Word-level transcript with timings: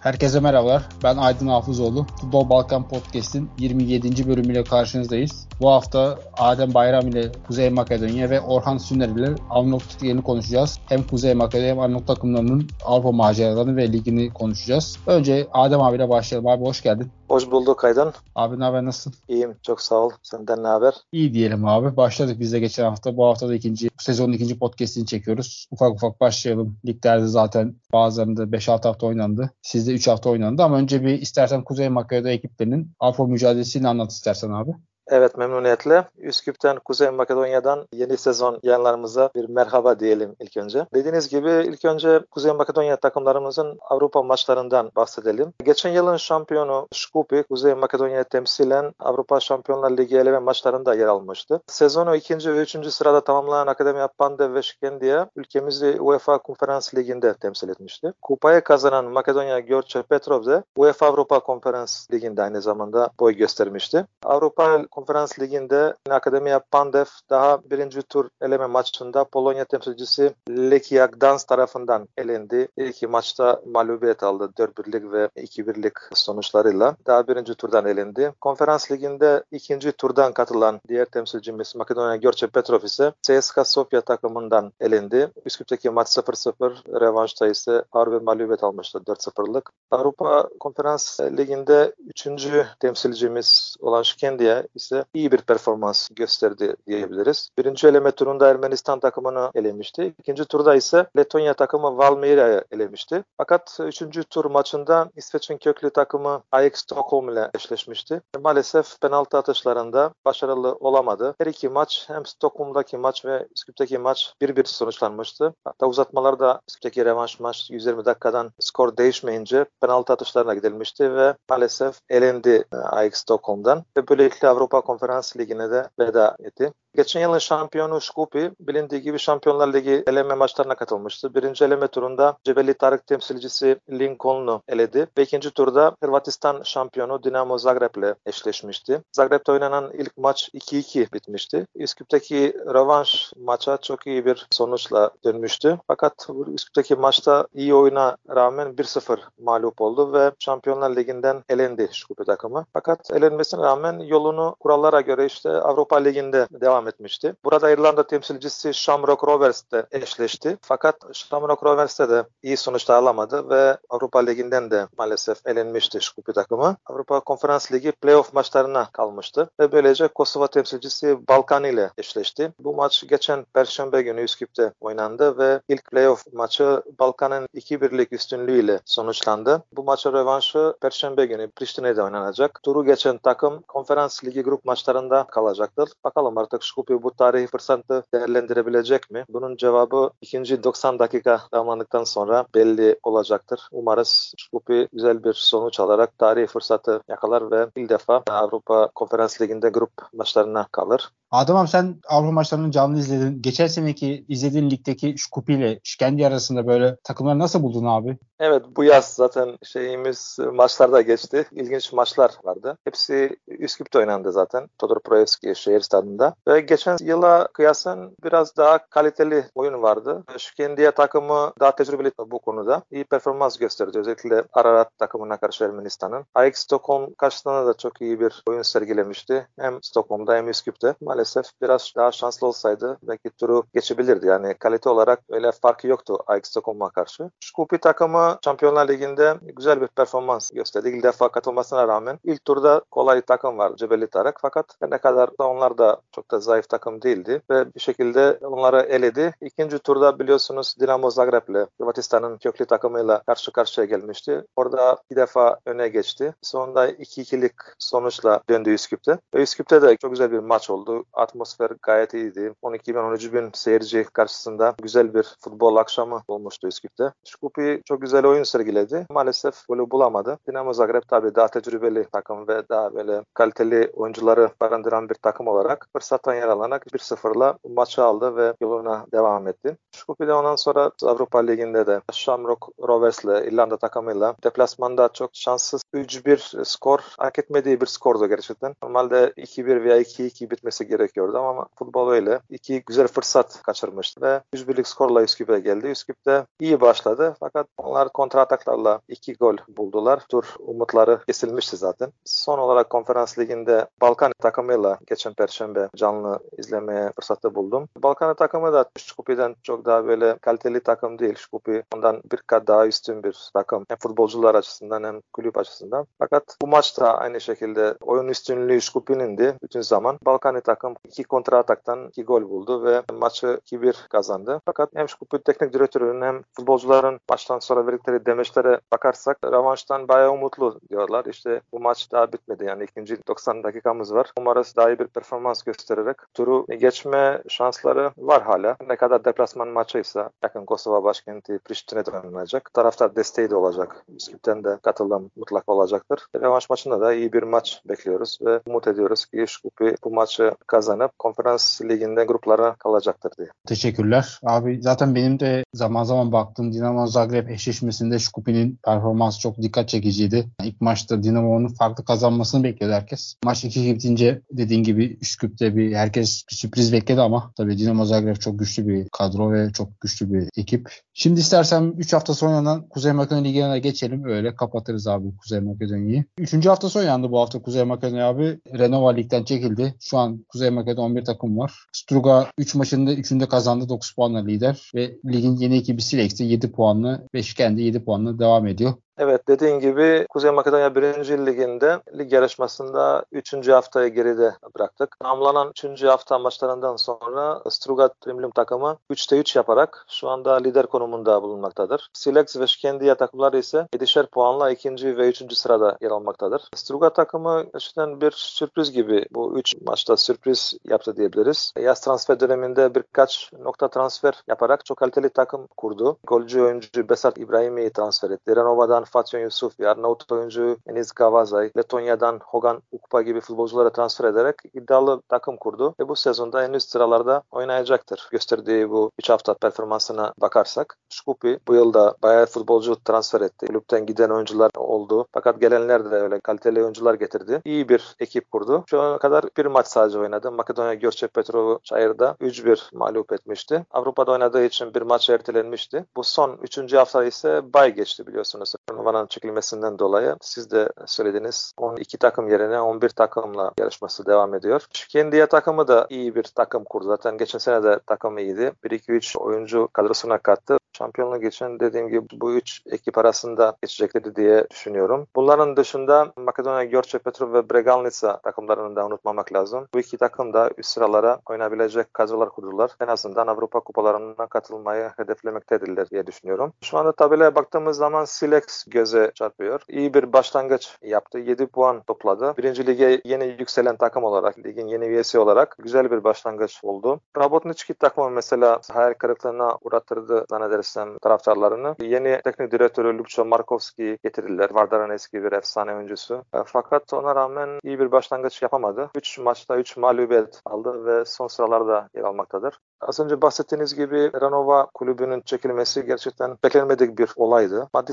Herkese 0.00 0.40
merhabalar. 0.40 0.82
Ben 1.04 1.16
Aydın 1.16 1.46
Hafızoğlu. 1.46 2.06
Futbol 2.20 2.48
Balkan 2.48 2.88
Podcast'in 2.88 3.50
27. 3.58 4.28
bölümüyle 4.28 4.64
karşınızdayız. 4.64 5.48
Bu 5.60 5.70
hafta 5.70 6.18
Adem 6.38 6.74
Bayram 6.74 7.08
ile 7.08 7.32
Kuzey 7.46 7.70
Makedonya 7.70 8.30
ve 8.30 8.40
Orhan 8.40 8.78
Süner 8.78 9.08
ile 9.08 9.34
Arnavut 9.50 10.02
ligini 10.02 10.22
konuşacağız. 10.22 10.78
Hem 10.86 11.02
Kuzey 11.02 11.34
Makedonya 11.34 11.70
hem 11.70 11.78
Arnavut 11.78 12.06
takımlarının 12.06 12.68
Avrupa 12.84 13.12
maceralarını 13.12 13.76
ve 13.76 13.92
ligini 13.92 14.32
konuşacağız. 14.32 14.98
Önce 15.06 15.48
Adem 15.52 15.80
abiyle 15.80 16.08
başlayalım. 16.08 16.48
Abi 16.48 16.64
hoş 16.64 16.82
geldin. 16.82 17.10
Hoş 17.30 17.50
bulduk 17.50 17.84
Aydın. 17.84 18.12
Abi 18.34 18.60
ne 18.60 18.64
haber 18.64 18.84
nasılsın? 18.84 19.14
İyiyim 19.28 19.56
çok 19.62 19.80
sağ 19.80 19.94
ol. 19.94 20.10
Senden 20.22 20.62
ne 20.62 20.66
haber? 20.66 20.94
İyi 21.12 21.34
diyelim 21.34 21.66
abi. 21.66 21.96
Başladık 21.96 22.36
biz 22.40 22.52
de 22.52 22.58
geçen 22.58 22.84
hafta. 22.84 23.16
Bu 23.16 23.26
hafta 23.26 23.48
da 23.48 23.54
ikinci, 23.54 23.88
bu 23.98 24.02
sezonun 24.02 24.32
ikinci 24.32 24.58
podcastini 24.58 25.06
çekiyoruz. 25.06 25.66
Ufak 25.70 25.94
ufak 25.94 26.20
başlayalım. 26.20 26.76
Liglerde 26.86 27.26
zaten 27.26 27.74
bazılarında 27.92 28.42
5-6 28.42 28.88
hafta 28.88 29.06
oynandı. 29.06 29.50
Sizde 29.62 29.92
3 29.92 30.08
hafta 30.08 30.30
oynandı 30.30 30.62
ama 30.62 30.76
önce 30.76 31.02
bir 31.04 31.20
istersen 31.20 31.64
Kuzey 31.64 31.88
Makedonya 31.88 32.34
ekiplerinin 32.34 32.92
Avrupa 33.00 33.26
mücadelesini 33.26 33.88
anlat 33.88 34.12
istersen 34.12 34.50
abi. 34.50 34.70
Evet 35.10 35.38
memnuniyetle. 35.38 36.04
Üsküp'ten 36.18 36.76
Kuzey 36.78 37.10
Makedonya'dan 37.10 37.88
yeni 37.92 38.16
sezon 38.16 38.60
yayınlarımıza 38.62 39.30
bir 39.34 39.48
merhaba 39.48 40.00
diyelim 40.00 40.36
ilk 40.40 40.56
önce. 40.56 40.86
Dediğiniz 40.94 41.28
gibi 41.28 41.50
ilk 41.50 41.84
önce 41.84 42.20
Kuzey 42.30 42.52
Makedonya 42.52 42.96
takımlarımızın 42.96 43.78
Avrupa 43.80 44.22
maçlarından 44.22 44.90
bahsedelim. 44.96 45.52
Geçen 45.64 45.90
yılın 45.90 46.16
şampiyonu 46.16 46.88
Şkupi 46.92 47.42
Kuzey 47.42 47.74
Makedonya'yı 47.74 48.24
temsilen 48.24 48.92
Avrupa 49.00 49.40
Şampiyonlar 49.40 49.90
Ligi 49.90 50.16
eleme 50.16 50.38
maçlarında 50.38 50.94
yer 50.94 51.06
almıştı. 51.06 51.60
Sezonu 51.66 52.16
ikinci 52.16 52.54
ve 52.54 52.58
üçüncü 52.58 52.90
sırada 52.90 53.20
tamamlayan 53.20 53.66
Akademi 53.66 54.06
Pandev 54.18 54.54
ve 54.54 54.62
Şkendiya 54.62 55.28
ülkemizi 55.36 56.00
UEFA 56.00 56.38
Konferans 56.38 56.94
Ligi'nde 56.94 57.34
temsil 57.34 57.68
etmişti. 57.68 58.12
Kupayı 58.22 58.60
kazanan 58.60 59.04
Makedonya 59.04 59.58
Görçe 59.58 60.02
Petrov 60.02 60.46
de 60.46 60.62
UEFA 60.76 61.06
Avrupa 61.06 61.40
Konferans 61.40 62.10
Ligi'nde 62.12 62.42
aynı 62.42 62.62
zamanda 62.62 63.10
boy 63.20 63.34
göstermişti. 63.34 64.06
Avrupa 64.24 64.80
Konferans 65.00 65.38
Ligi'nde 65.38 65.94
Akademiya 66.10 66.60
Pandev 66.70 67.04
daha 67.30 67.70
birinci 67.70 68.02
tur 68.02 68.28
eleme 68.40 68.66
maçında 68.66 69.24
Polonya 69.24 69.64
temsilcisi 69.64 70.34
Lechia 70.48 71.06
Gdansk 71.06 71.48
tarafından 71.48 72.08
elendi. 72.18 72.68
İki 72.76 73.06
maçta 73.06 73.60
mağlubiyet 73.66 74.22
aldı 74.22 74.50
4-1'lik 74.58 75.12
ve 75.12 75.28
2-1'lik 75.36 75.92
sonuçlarıyla. 76.14 76.96
Daha 77.06 77.28
birinci 77.28 77.54
turdan 77.54 77.86
elendi. 77.86 78.32
Konferans 78.40 78.90
Ligi'nde 78.90 79.44
ikinci 79.52 79.92
turdan 79.92 80.32
katılan 80.32 80.80
diğer 80.88 81.04
temsilcimiz 81.04 81.76
Makedonya 81.76 82.16
Görçe 82.16 82.46
Petrov 82.46 82.82
ise 82.82 83.12
CSKA 83.22 83.64
Sofia 83.64 84.00
takımından 84.00 84.72
elendi. 84.80 85.30
Üsküp'teki 85.44 85.90
maç 85.90 86.08
0-0, 86.08 87.00
revanşta 87.00 87.46
ise 87.46 87.84
bir 87.94 88.22
mağlubiyet 88.22 88.64
almıştı 88.64 88.98
4-0'lık. 88.98 89.70
Avrupa 89.90 90.48
Konferans 90.60 91.20
Ligi'nde 91.20 91.94
üçüncü 91.98 92.66
temsilcimiz 92.80 93.76
olan 93.80 94.02
Şkendiya 94.02 94.64
ise 94.90 95.04
iyi 95.14 95.32
bir 95.32 95.38
performans 95.38 96.08
gösterdi 96.12 96.76
diyebiliriz. 96.86 97.48
Birinci 97.58 97.88
eleme 97.88 98.10
turunda 98.10 98.48
Ermenistan 98.48 99.00
takımını 99.00 99.50
elemişti. 99.54 100.14
İkinci 100.18 100.44
turda 100.44 100.74
ise 100.74 101.06
Letonya 101.16 101.54
takımı 101.54 101.98
Valmiera'yı 101.98 102.64
elemişti. 102.72 103.24
Fakat 103.36 103.78
üçüncü 103.80 104.24
tur 104.24 104.44
maçında 104.44 105.10
İsveç'in 105.16 105.58
köklü 105.58 105.90
takımı 105.90 106.42
Ajax 106.52 106.72
Stockholm 106.74 107.28
ile 107.28 107.50
eşleşmişti. 107.54 108.22
Maalesef 108.40 109.00
penaltı 109.00 109.38
atışlarında 109.38 110.10
başarılı 110.24 110.76
olamadı. 110.80 111.34
Her 111.40 111.46
iki 111.46 111.68
maç 111.68 112.04
hem 112.06 112.26
Stockholm'daki 112.26 112.96
maç 112.96 113.24
ve 113.24 113.46
Üsküp'teki 113.56 113.98
maç 113.98 114.34
1-1 114.42 114.66
sonuçlanmıştı. 114.66 115.54
Hatta 115.64 115.86
uzatmalarda 115.86 116.60
Üsküp'teki 116.68 117.04
revanş 117.04 117.40
maç 117.40 117.70
120 117.70 118.04
dakikadan 118.04 118.52
skor 118.60 118.96
değişmeyince 118.96 119.66
penaltı 119.80 120.12
atışlarına 120.12 120.54
gidilmişti 120.54 121.14
ve 121.14 121.34
maalesef 121.50 122.00
elendi 122.08 122.64
Ajax 122.72 123.14
Stockholm'dan. 123.14 123.84
Ve 123.96 124.08
böylelikle 124.08 124.48
Avrupa 124.48 124.79
Konferans 124.80 125.36
Ligi'ne 125.36 125.70
de 125.70 125.88
veda 125.98 126.36
etti. 126.44 126.72
Geçen 126.96 127.20
yılın 127.20 127.38
şampiyonu 127.38 128.00
Şkupi 128.00 128.52
bilindiği 128.60 129.02
gibi 129.02 129.18
Şampiyonlar 129.18 129.72
Ligi 129.72 130.02
eleme 130.06 130.34
maçlarına 130.34 130.74
katılmıştı. 130.74 131.34
Birinci 131.34 131.64
eleme 131.64 131.88
turunda 131.88 132.36
Cebeli 132.44 132.74
Tarık 132.74 133.06
temsilcisi 133.06 133.80
Lincoln'u 133.90 134.62
eledi 134.68 135.06
ve 135.18 135.22
ikinci 135.22 135.50
turda 135.50 135.96
Hırvatistan 136.02 136.62
şampiyonu 136.62 137.22
Dinamo 137.22 137.58
Zagreb 137.58 137.94
ile 137.96 138.14
eşleşmişti. 138.26 139.02
Zagreb'te 139.12 139.52
oynanan 139.52 139.90
ilk 139.92 140.18
maç 140.18 140.50
2-2 140.54 141.12
bitmişti. 141.12 141.66
Üsküp'teki 141.74 142.54
rövanş 142.74 143.32
maça 143.36 143.76
çok 143.76 144.06
iyi 144.06 144.26
bir 144.26 144.46
sonuçla 144.50 145.10
dönmüştü. 145.24 145.78
Fakat 145.86 146.26
Üsküp'teki 146.54 146.94
maçta 146.94 147.46
iyi 147.54 147.74
oyuna 147.74 148.16
rağmen 148.30 148.68
1-0 148.68 149.18
mağlup 149.38 149.80
oldu 149.80 150.12
ve 150.12 150.32
Şampiyonlar 150.38 150.96
Ligi'nden 150.96 151.44
elendi 151.48 151.88
Şkupi 151.92 152.24
takımı. 152.24 152.66
Fakat 152.72 153.10
elenmesine 153.10 153.62
rağmen 153.62 153.98
yolunu 153.98 154.56
kurallara 154.60 155.00
göre 155.00 155.26
işte 155.26 155.50
Avrupa 155.50 155.96
Ligi'nde 155.96 156.46
devam 156.50 156.88
etmişti. 156.88 157.34
Burada 157.44 157.70
İrlanda 157.70 158.06
temsilcisi 158.06 158.74
Shamrock 158.74 159.24
Rovers'te 159.24 159.86
eşleşti. 159.90 160.58
Fakat 160.62 160.96
Shamrock 161.12 161.62
Rovers'te 161.64 162.08
de 162.08 162.24
iyi 162.42 162.56
sonuçlar 162.56 162.96
alamadı 162.96 163.50
ve 163.50 163.76
Avrupa 163.90 164.18
Ligi'nden 164.18 164.70
de 164.70 164.86
maalesef 164.98 165.46
elenmişti 165.46 166.00
Şkupi 166.00 166.32
takımı. 166.32 166.76
Avrupa 166.86 167.20
Konferans 167.20 167.72
Ligi 167.72 167.92
playoff 167.92 168.34
maçlarına 168.34 168.88
kalmıştı 168.92 169.50
ve 169.60 169.72
böylece 169.72 170.08
Kosova 170.08 170.46
temsilcisi 170.46 171.28
Balkan 171.28 171.64
ile 171.64 171.90
eşleşti. 171.98 172.52
Bu 172.60 172.74
maç 172.74 173.04
geçen 173.08 173.44
Perşembe 173.44 174.02
günü 174.02 174.22
Üsküp'te 174.22 174.72
oynandı 174.80 175.38
ve 175.38 175.60
ilk 175.68 175.90
playoff 175.90 176.32
maçı 176.32 176.82
Balkan'ın 176.98 177.46
2-1'lik 177.54 178.12
üstünlüğüyle 178.12 178.80
sonuçlandı. 178.84 179.62
Bu 179.72 179.84
maçın 179.84 180.12
rövanşı 180.12 180.74
Perşembe 180.80 181.26
günü 181.26 181.50
Priştine'de 181.50 182.02
oynanacak. 182.02 182.62
Turu 182.62 182.84
geçen 182.84 183.18
takım 183.18 183.62
Konferans 183.62 184.24
Ligi 184.24 184.42
grup 184.50 184.64
maçlarında 184.64 185.24
kalacaktır. 185.24 185.92
Bakalım 186.04 186.38
artık 186.38 186.62
Şkupi 186.62 187.02
bu 187.02 187.10
tarihi 187.10 187.46
fırsatı 187.46 188.04
değerlendirebilecek 188.14 189.10
mi? 189.10 189.24
Bunun 189.28 189.56
cevabı 189.56 190.10
ikinci 190.20 190.62
90 190.62 190.98
dakika 190.98 191.40
tamamlandıktan 191.50 192.04
sonra 192.04 192.44
belli 192.54 192.96
olacaktır. 193.02 193.68
Umarız 193.72 194.34
Şkupi 194.36 194.88
güzel 194.92 195.24
bir 195.24 195.32
sonuç 195.32 195.80
alarak 195.80 196.18
tarihi 196.18 196.46
fırsatı 196.46 197.02
yakalar 197.08 197.50
ve 197.50 197.68
ilk 197.76 197.90
defa 197.90 198.22
Avrupa 198.30 198.88
Konferans 198.94 199.40
Ligi'nde 199.40 199.68
grup 199.68 199.92
maçlarına 200.12 200.66
kalır. 200.72 201.10
Adem 201.30 201.56
abi 201.56 201.68
sen 201.68 202.00
Avrupa 202.08 202.32
maçlarını 202.32 202.70
canlı 202.70 202.98
izledin. 202.98 203.42
Geçen 203.42 203.66
seneki 203.66 204.24
izlediğin 204.28 204.70
ligdeki 204.70 205.14
Şkupi 205.18 205.52
ile 205.52 205.80
Şkendi 205.84 206.26
arasında 206.26 206.66
böyle 206.66 206.96
takımları 207.04 207.38
nasıl 207.38 207.62
buldun 207.62 207.84
abi? 207.84 208.18
Evet 208.40 208.62
bu 208.76 208.84
yaz 208.84 209.04
zaten 209.14 209.58
şeyimiz 209.62 210.36
maçlarda 210.52 211.00
geçti. 211.02 211.44
İlginç 211.52 211.92
maçlar 211.92 212.30
vardı. 212.44 212.78
Hepsi 212.84 213.36
Üsküp'te 213.48 213.98
oynandı 213.98 214.32
zaten. 214.32 214.68
Todor 214.78 215.00
Proevski 215.00 215.54
şehir 215.56 215.80
stadında. 215.80 216.34
Ve 216.48 216.60
geçen 216.60 216.96
yıla 217.00 217.48
kıyasen 217.52 218.10
biraz 218.24 218.56
daha 218.56 218.78
kaliteli 218.78 219.44
oyun 219.54 219.82
vardı. 219.82 220.24
Şkendiye 220.38 220.90
takımı 220.90 221.52
daha 221.60 221.74
tecrübeli 221.74 222.12
bu 222.18 222.38
konuda. 222.38 222.82
İyi 222.90 223.04
performans 223.04 223.58
gösterdi. 223.58 223.98
Özellikle 223.98 224.44
Ararat 224.52 224.98
takımına 224.98 225.36
karşı 225.36 225.64
Ermenistan'ın. 225.64 226.24
Ajax 226.34 226.54
Stockholm 226.54 227.14
karşısında 227.14 227.66
da 227.66 227.74
çok 227.74 228.00
iyi 228.00 228.20
bir 228.20 228.42
oyun 228.46 228.62
sergilemişti. 228.62 229.48
Hem 229.58 229.82
Stockholm'da 229.82 230.34
hem 230.34 230.48
Üsküp'te. 230.48 230.94
Maalesef 231.00 231.19
biraz 231.62 231.92
daha 231.96 232.12
şanslı 232.12 232.46
olsaydı 232.46 232.98
belki 233.02 233.30
turu 233.30 233.62
geçebilirdi. 233.74 234.26
Yani 234.26 234.54
kalite 234.54 234.88
olarak 234.88 235.20
öyle 235.28 235.52
farkı 235.52 235.86
yoktu 235.86 236.18
Ajax 236.26 236.44
Stockholm'a 236.44 236.90
karşı. 236.90 237.30
Şkupi 237.40 237.78
takımı 237.78 238.38
Şampiyonlar 238.44 238.88
Ligi'nde 238.88 239.38
güzel 239.42 239.80
bir 239.80 239.86
performans 239.86 240.50
gösterdi. 240.50 240.88
İlk 240.88 241.02
defa 241.02 241.28
katılmasına 241.28 241.88
rağmen 241.88 242.18
ilk 242.24 242.44
turda 242.44 242.82
kolay 242.90 243.20
takım 243.20 243.58
var 243.58 243.76
Cebeli 243.76 244.06
Tarak 244.06 244.38
fakat 244.42 244.76
ne 244.90 244.98
kadar 244.98 245.38
da 245.38 245.48
onlar 245.48 245.78
da 245.78 246.00
çok 246.12 246.30
da 246.30 246.40
zayıf 246.40 246.68
takım 246.68 247.02
değildi 247.02 247.42
ve 247.50 247.74
bir 247.74 247.80
şekilde 247.80 248.38
onları 248.42 248.80
eledi. 248.80 249.34
İkinci 249.40 249.78
turda 249.78 250.18
biliyorsunuz 250.18 250.74
Dinamo 250.80 251.10
Zagreb 251.10 251.48
ile 251.48 251.66
Hırvatistan'ın 251.80 252.38
köklü 252.38 252.64
takımıyla 252.64 253.22
karşı 253.22 253.52
karşıya 253.52 253.86
gelmişti. 253.86 254.44
Orada 254.56 254.96
bir 255.10 255.16
defa 255.16 255.58
öne 255.66 255.88
geçti. 255.88 256.34
Sonunda 256.42 256.90
2-2'lik 256.90 257.54
sonuçla 257.78 258.40
döndü 258.48 258.70
Üsküp'te. 258.70 259.18
Ve 259.34 259.42
Üsküp'te 259.42 259.82
de 259.82 259.96
çok 259.96 260.10
güzel 260.10 260.32
bir 260.32 260.38
maç 260.38 260.70
oldu. 260.70 261.04
Atmosfer 261.12 261.70
gayet 261.82 262.14
iyiydi. 262.14 262.54
12 262.62 262.94
bin 262.94 263.00
13 263.00 263.32
bin 263.32 263.50
seyirci 263.54 264.04
karşısında 264.04 264.74
güzel 264.82 265.14
bir 265.14 265.36
futbol 265.40 265.76
akşamı 265.76 266.22
olmuştu 266.28 266.68
Üsküp'te. 266.68 267.12
Şkupi 267.24 267.82
çok 267.84 268.02
güzel 268.02 268.26
oyun 268.26 268.42
sergiledi. 268.42 269.06
Maalesef 269.10 269.68
golü 269.68 269.90
bulamadı. 269.90 270.38
Dinamo 270.48 270.72
Zagreb 270.72 271.02
tabii 271.08 271.34
daha 271.34 271.48
tecrübeli 271.48 272.06
takım 272.12 272.48
ve 272.48 272.68
daha 272.68 272.94
böyle 272.94 273.24
kaliteli 273.34 273.90
oyuncuları 273.94 274.50
barındıran 274.60 275.08
bir 275.08 275.14
takım 275.14 275.46
olarak 275.48 275.88
fırsattan 275.92 276.34
yararlanarak 276.34 276.86
1-0'la 276.86 277.58
maçı 277.68 278.02
aldı 278.04 278.36
ve 278.36 278.54
yoluna 278.60 279.06
devam 279.12 279.48
etti. 279.48 279.76
Şkupi'de 279.96 280.34
ondan 280.34 280.56
sonra 280.56 280.90
Avrupa 281.04 281.38
Ligi'nde 281.38 281.86
de 281.86 282.00
Shamrock 282.12 282.68
Rovers'le 282.82 283.24
İrlanda 283.24 283.76
takımıyla 283.76 284.34
deplasmanda 284.44 285.08
çok 285.12 285.30
şanssız 285.32 285.82
3-1 285.94 286.64
skor 286.64 287.00
hak 287.18 287.38
etmediği 287.38 287.80
bir 287.80 287.86
skordu 287.86 288.28
gerçekten. 288.28 288.74
Normalde 288.82 289.32
2-1 289.36 289.84
veya 289.84 290.00
2-2 290.00 290.50
bitmesi 290.50 290.86
gerekiyordu 291.00 291.38
ama 291.38 291.66
futbol 291.78 292.10
öyle. 292.10 292.40
İki 292.50 292.82
güzel 292.86 293.08
fırsat 293.08 293.62
kaçırmıştı 293.62 294.20
ve 294.22 294.40
100 294.54 294.68
birlik 294.68 294.86
skorla 294.86 295.22
Üsküp'e 295.22 295.60
geldi. 295.60 295.86
Üsküp 295.86 296.26
de 296.26 296.46
iyi 296.60 296.80
başladı 296.80 297.34
fakat 297.40 297.66
onlar 297.78 298.08
kontra 298.08 298.40
ataklarla 298.40 299.00
iki 299.08 299.34
gol 299.34 299.56
buldular. 299.68 300.22
Tur 300.28 300.44
umutları 300.58 301.20
kesilmişti 301.26 301.76
zaten. 301.76 302.12
Son 302.24 302.58
olarak 302.58 302.90
konferans 302.90 303.38
liginde 303.38 303.86
Balkan 304.00 304.32
takımıyla 304.40 304.98
geçen 305.06 305.34
perşembe 305.34 305.88
canlı 305.96 306.38
izlemeye 306.58 307.12
fırsatı 307.16 307.54
buldum. 307.54 307.88
Balkan 307.96 308.34
takımı 308.34 308.72
da 308.72 308.84
Şkupi'den 308.98 309.56
çok 309.62 309.84
daha 309.84 310.06
böyle 310.06 310.38
kaliteli 310.38 310.80
takım 310.80 311.18
değil. 311.18 311.34
Şkupi 311.36 311.82
ondan 311.94 312.22
bir 312.32 312.36
kat 312.36 312.66
daha 312.66 312.86
üstün 312.86 313.24
bir 313.24 313.50
takım. 313.54 313.84
Hem 313.88 313.98
futbolcular 313.98 314.54
açısından 314.54 315.04
hem 315.04 315.20
kulüp 315.32 315.58
açısından. 315.58 316.06
Fakat 316.18 316.56
bu 316.62 316.66
maçta 316.66 317.14
aynı 317.14 317.40
şekilde 317.40 317.94
oyun 318.00 318.28
üstünlüğü 318.28 318.80
Şkupi'nindi 318.80 319.54
bütün 319.62 319.80
zaman. 319.80 320.18
Balkan 320.26 320.60
takım 320.60 320.89
iki 321.04 321.24
kontra 321.24 321.58
ataktan 321.58 322.08
iki 322.08 322.24
gol 322.24 322.42
buldu 322.42 322.84
ve 322.84 323.02
maçı 323.12 323.60
2-1 323.66 324.08
kazandı. 324.08 324.60
Fakat 324.64 324.90
hem 324.94 325.08
Şkupi 325.08 325.38
teknik 325.38 325.72
direktörünün 325.72 326.22
hem 326.22 326.42
futbolcuların 326.52 327.20
baştan 327.30 327.58
sonra 327.58 327.86
verdikleri 327.86 328.26
demeçlere 328.26 328.80
bakarsak 328.92 329.38
revanştan 329.44 330.08
bayağı 330.08 330.32
umutlu 330.32 330.80
diyorlar. 330.90 331.24
İşte 331.24 331.60
bu 331.72 331.80
maç 331.80 332.12
daha 332.12 332.32
bitmedi 332.32 332.64
yani 332.64 332.84
ikinci 332.84 333.26
90 333.26 333.62
dakikamız 333.62 334.14
var. 334.14 334.32
Umarız 334.38 334.76
daha 334.76 334.90
iyi 334.90 334.98
bir 334.98 335.06
performans 335.06 335.62
göstererek 335.62 336.16
turu 336.34 336.66
geçme 336.66 337.42
şansları 337.48 338.10
var 338.18 338.42
hala. 338.42 338.76
Ne 338.88 338.96
kadar 338.96 339.24
deplasman 339.24 339.68
maçıysa 339.68 340.30
yakın 340.42 340.64
Kosova 340.64 341.04
başkenti 341.04 341.58
Priştine'de 341.58 342.10
oynanacak. 342.10 342.74
Taraftar 342.74 343.16
desteği 343.16 343.50
de 343.50 343.56
olacak. 343.56 344.04
Üsküp'ten 344.16 344.64
de 344.64 344.78
katılım 344.82 345.30
mutlak 345.36 345.68
olacaktır. 345.68 346.26
Revanş 346.36 346.70
maçında 346.70 347.00
da 347.00 347.12
iyi 347.12 347.32
bir 347.32 347.42
maç 347.42 347.82
bekliyoruz 347.88 348.38
ve 348.44 348.60
umut 348.66 348.86
ediyoruz 348.86 349.26
ki 349.26 349.44
Şkupi 349.48 349.94
bu 350.04 350.10
maçı 350.10 350.52
kazanıp 350.80 351.18
konferans 351.18 351.82
liginde 351.82 352.24
gruplara 352.24 352.74
kalacaktır 352.74 353.32
diye. 353.38 353.48
Teşekkürler. 353.66 354.40
Abi 354.46 354.78
zaten 354.82 355.14
benim 355.14 355.40
de 355.40 355.64
zaman 355.74 356.04
zaman 356.04 356.32
baktığım 356.32 356.72
Dinamo 356.72 357.06
Zagreb 357.06 357.48
eşleşmesinde 357.48 358.18
Şkupi'nin 358.18 358.78
performansı 358.84 359.40
çok 359.40 359.62
dikkat 359.62 359.88
çekiciydi. 359.88 360.46
İlk 360.62 360.80
maçta 360.80 361.22
Dinamo'nun 361.22 361.68
farklı 361.68 362.04
kazanmasını 362.04 362.64
bekliyordu 362.64 362.94
herkes. 362.94 363.34
Maç 363.44 363.64
2 363.64 363.94
bitince 363.94 364.42
dediğin 364.52 364.82
gibi 364.82 365.18
Üsküp'te 365.20 365.76
bir 365.76 365.94
herkes 365.94 366.44
bir 366.50 366.56
sürpriz 366.56 366.92
bekledi 366.92 367.20
ama 367.20 367.52
tabii 367.56 367.78
Dinamo 367.78 368.04
Zagreb 368.04 368.36
çok 368.36 368.58
güçlü 368.58 368.88
bir 368.88 369.08
kadro 369.08 369.52
ve 369.52 369.72
çok 369.72 370.00
güçlü 370.00 370.32
bir 370.32 370.48
ekip. 370.56 370.92
Şimdi 371.14 371.40
istersen 371.40 371.94
3 371.98 372.12
hafta 372.12 372.34
sonra 372.34 372.80
Kuzey 372.90 373.12
Makedonya 373.12 373.42
Ligi'ne 373.42 373.78
geçelim. 373.78 374.24
Öyle 374.24 374.54
kapatırız 374.54 375.06
abi 375.06 375.36
Kuzey 375.36 375.60
Makedonya'yı. 375.60 376.24
3. 376.38 376.66
hafta 376.66 376.88
sonu 376.88 377.04
yandı 377.04 377.30
bu 377.30 377.40
hafta 377.40 377.62
Kuzey 377.62 377.84
Makedonya 377.84 378.26
abi. 378.26 378.60
Renova 378.78 379.10
Lig'den 379.10 379.44
çekildi. 379.44 379.94
Şu 380.00 380.18
an 380.18 380.44
Kuzey 380.48 380.69
Makedonya 380.70 381.10
11 381.10 381.24
takım 381.24 381.58
var. 381.58 381.72
Struga 381.92 382.50
3 382.58 382.74
maçında 382.74 383.14
3'ünde 383.14 383.48
kazandı 383.48 383.88
9 383.88 384.12
puanla 384.14 384.44
lider 384.44 384.90
ve 384.94 385.16
ligin 385.26 385.56
yeni 385.56 385.76
ekibi 385.76 386.02
Silex'te 386.02 386.44
7 386.44 386.72
puanlı 386.72 387.28
ve 387.34 387.42
Şikendi 387.42 387.82
7 387.82 388.04
puanla 388.04 388.38
devam 388.38 388.66
ediyor. 388.66 388.94
Evet 389.22 389.48
dediğin 389.48 389.78
gibi 389.78 390.26
Kuzey 390.30 390.50
Makedonya 390.50 390.94
1. 390.94 391.02
Liginde 391.46 392.00
lig 392.18 392.32
yarışmasında 392.32 393.24
3. 393.32 393.68
haftayı 393.68 394.14
geride 394.14 394.54
bıraktık. 394.74 395.16
Tamamlanan 395.20 395.72
3. 395.84 396.02
hafta 396.02 396.38
maçlarından 396.38 396.96
sonra 396.96 397.62
Strugat 397.70 398.20
Primlim 398.20 398.50
takımı 398.50 398.98
3'te 399.10 399.38
3 399.38 399.56
yaparak 399.56 400.06
şu 400.08 400.28
anda 400.28 400.54
lider 400.54 400.86
konumunda 400.86 401.42
bulunmaktadır. 401.42 402.08
Silex 402.12 402.56
ve 402.56 402.66
Şkendiya 402.66 403.14
takımları 403.14 403.58
ise 403.58 403.86
7'şer 403.94 404.26
puanla 404.26 404.70
2. 404.70 405.16
ve 405.16 405.28
3. 405.28 405.56
sırada 405.56 405.98
yer 406.00 406.10
almaktadır. 406.10 406.62
Strugat 406.74 407.14
takımı 407.16 407.64
gerçekten 407.72 408.20
bir 408.20 408.30
sürpriz 408.30 408.92
gibi 408.92 409.26
bu 409.30 409.58
3 409.58 409.74
maçta 409.86 410.16
sürpriz 410.16 410.74
yaptı 410.84 411.16
diyebiliriz. 411.16 411.72
Yaz 411.80 412.00
transfer 412.00 412.40
döneminde 412.40 412.94
birkaç 412.94 413.52
nokta 413.58 413.88
transfer 413.88 414.42
yaparak 414.48 414.84
çok 414.84 414.98
kaliteli 414.98 415.28
takım 415.28 415.66
kurdu. 415.76 416.16
Golcü 416.26 416.62
oyuncu 416.62 417.08
Besart 417.08 417.38
İbrahimi'yi 417.38 417.90
transfer 417.92 418.30
etti. 418.30 418.56
Renova'dan 418.56 419.04
Fatih 419.10 419.40
Yusuf, 419.40 419.80
Arnavut 419.80 420.32
oyuncu 420.32 420.76
Enis 420.86 421.12
Gavazay, 421.12 421.70
Letonya'dan 421.76 422.40
Hogan 422.44 422.82
Ukpa 422.92 423.22
gibi 423.22 423.40
futbolculara 423.40 423.92
transfer 423.92 424.24
ederek 424.24 424.56
iddialı 424.74 425.22
takım 425.28 425.56
kurdu 425.56 425.94
ve 426.00 426.08
bu 426.08 426.16
sezonda 426.16 426.64
en 426.64 426.72
üst 426.72 426.90
sıralarda 426.90 427.42
oynayacaktır. 427.50 428.28
Gösterdiği 428.30 428.90
bu 428.90 429.10
3 429.18 429.30
hafta 429.30 429.54
performansına 429.54 430.34
bakarsak 430.40 430.98
Şkupi 431.08 431.58
bu 431.68 431.74
yılda 431.74 432.16
bayağı 432.22 432.46
futbolcu 432.46 432.96
transfer 433.04 433.40
etti. 433.40 433.66
Kulüpten 433.66 434.06
giden 434.06 434.30
oyuncular 434.30 434.70
oldu. 434.76 435.26
Fakat 435.32 435.60
gelenler 435.60 436.10
de 436.10 436.14
öyle 436.14 436.40
kaliteli 436.40 436.82
oyuncular 436.82 437.14
getirdi. 437.14 437.60
İyi 437.64 437.88
bir 437.88 438.14
ekip 438.20 438.50
kurdu. 438.50 438.84
Şu 438.90 439.00
ana 439.00 439.18
kadar 439.18 439.44
bir 439.56 439.66
maç 439.66 439.86
sadece 439.86 440.18
oynadı. 440.18 440.52
Makedonya 440.52 440.94
Görçe 440.94 441.26
Petrov'u 441.26 441.80
Çayır'da 441.82 442.36
3-1 442.40 442.96
mağlup 442.96 443.32
etmişti. 443.32 443.86
Avrupa'da 443.90 444.32
oynadığı 444.32 444.64
için 444.64 444.94
bir 444.94 445.02
maç 445.02 445.30
ertelenmişti. 445.30 446.04
Bu 446.16 446.24
son 446.24 446.58
3. 446.62 446.92
hafta 446.92 447.24
ise 447.24 447.72
bay 447.74 447.94
geçti 447.94 448.26
biliyorsunuz 448.26 448.74
turnuvanın 448.90 449.26
çekilmesinden 449.26 449.98
dolayı 449.98 450.36
siz 450.40 450.70
de 450.70 450.88
söylediniz 451.06 451.72
12 451.76 452.18
takım 452.18 452.48
yerine 452.48 452.80
11 452.80 453.08
takımla 453.08 453.72
yarışması 453.78 454.26
devam 454.26 454.54
ediyor. 454.54 454.86
Şkendiye 454.92 455.46
takımı 455.46 455.88
da 455.88 456.06
iyi 456.10 456.34
bir 456.34 456.42
takım 456.42 456.84
kurdu. 456.84 457.04
Zaten 457.04 457.38
geçen 457.38 457.58
sene 457.58 457.82
de 457.82 458.00
takım 458.06 458.38
iyiydi. 458.38 458.72
1-2-3 458.84 459.38
oyuncu 459.38 459.88
kadrosuna 459.92 460.38
kattı. 460.38 460.78
Şampiyonluk 460.98 461.44
için 461.44 461.80
dediğim 461.80 462.08
gibi 462.08 462.26
bu 462.32 462.52
üç 462.52 462.82
ekip 462.86 463.18
arasında 463.18 463.76
geçecekleri 463.82 464.36
diye 464.36 464.66
düşünüyorum. 464.70 465.26
Bunların 465.36 465.76
dışında 465.76 466.32
Makedonya, 466.36 466.84
Görçe 466.84 467.18
Petrov 467.18 467.52
ve 467.52 467.70
Bregalnica 467.70 468.40
takımlarını 468.40 468.96
da 468.96 469.06
unutmamak 469.06 469.52
lazım. 469.52 469.88
Bu 469.94 469.98
iki 469.98 470.18
takım 470.18 470.52
da 470.52 470.70
üst 470.76 470.90
sıralara 470.90 471.40
oynayabilecek 471.46 472.14
kadrolar 472.14 472.48
kurdular. 472.48 472.90
En 473.00 473.06
azından 473.06 473.46
Avrupa 473.46 473.80
kupalarına 473.80 474.46
katılmayı 474.46 475.10
hedeflemektedirler 475.16 476.10
diye 476.10 476.26
düşünüyorum. 476.26 476.72
Şu 476.80 476.98
anda 476.98 477.12
tabelaya 477.12 477.54
baktığımız 477.54 477.96
zaman 477.96 478.24
Silex 478.24 478.79
göze 478.88 479.32
çarpıyor. 479.34 479.80
İyi 479.88 480.14
bir 480.14 480.32
başlangıç 480.32 480.98
yaptı. 481.02 481.38
7 481.38 481.66
puan 481.66 482.02
topladı. 482.02 482.54
Birinci 482.58 482.86
lige 482.86 483.20
yeni 483.24 483.44
yükselen 483.44 483.96
takım 483.96 484.24
olarak, 484.24 484.58
ligin 484.58 484.86
yeni 484.86 485.06
üyesi 485.06 485.38
olarak 485.38 485.76
güzel 485.78 486.10
bir 486.10 486.24
başlangıç 486.24 486.80
oldu. 486.82 487.20
Rabotniçki 487.38 487.94
takımı 487.94 488.30
mesela 488.30 488.80
hayal 488.92 489.14
kırıklığına 489.14 489.78
uğrattırdı 489.82 490.44
zannedersem 490.50 491.18
taraftarlarını. 491.18 491.94
Yeni 492.00 492.40
teknik 492.44 492.72
direktörü 492.72 493.18
Lukço 493.18 493.44
Markovski 493.44 494.18
getirdiler. 494.22 494.70
Vardar'ın 494.70 495.10
eski 495.10 495.44
bir 495.44 495.52
efsane 495.52 495.94
oyuncusu. 495.94 496.44
E, 496.54 496.58
fakat 496.66 497.12
ona 497.12 497.36
rağmen 497.36 497.68
iyi 497.82 497.98
bir 498.00 498.12
başlangıç 498.12 498.62
yapamadı. 498.62 499.10
3 499.16 499.38
maçta 499.38 499.76
3 499.76 499.96
mağlubiyet 499.96 500.60
aldı 500.64 501.04
ve 501.04 501.24
son 501.24 501.46
sıralarda 501.46 502.08
yer 502.14 502.22
almaktadır. 502.22 502.78
Az 503.00 503.20
önce 503.20 503.42
bahsettiğiniz 503.42 503.94
gibi 503.94 504.30
Renova 504.40 504.86
kulübünün 504.94 505.40
çekilmesi 505.40 506.06
gerçekten 506.06 506.58
beklenmedik 506.64 507.18
bir 507.18 507.30
olaydı. 507.36 507.88
Maddi 507.94 508.12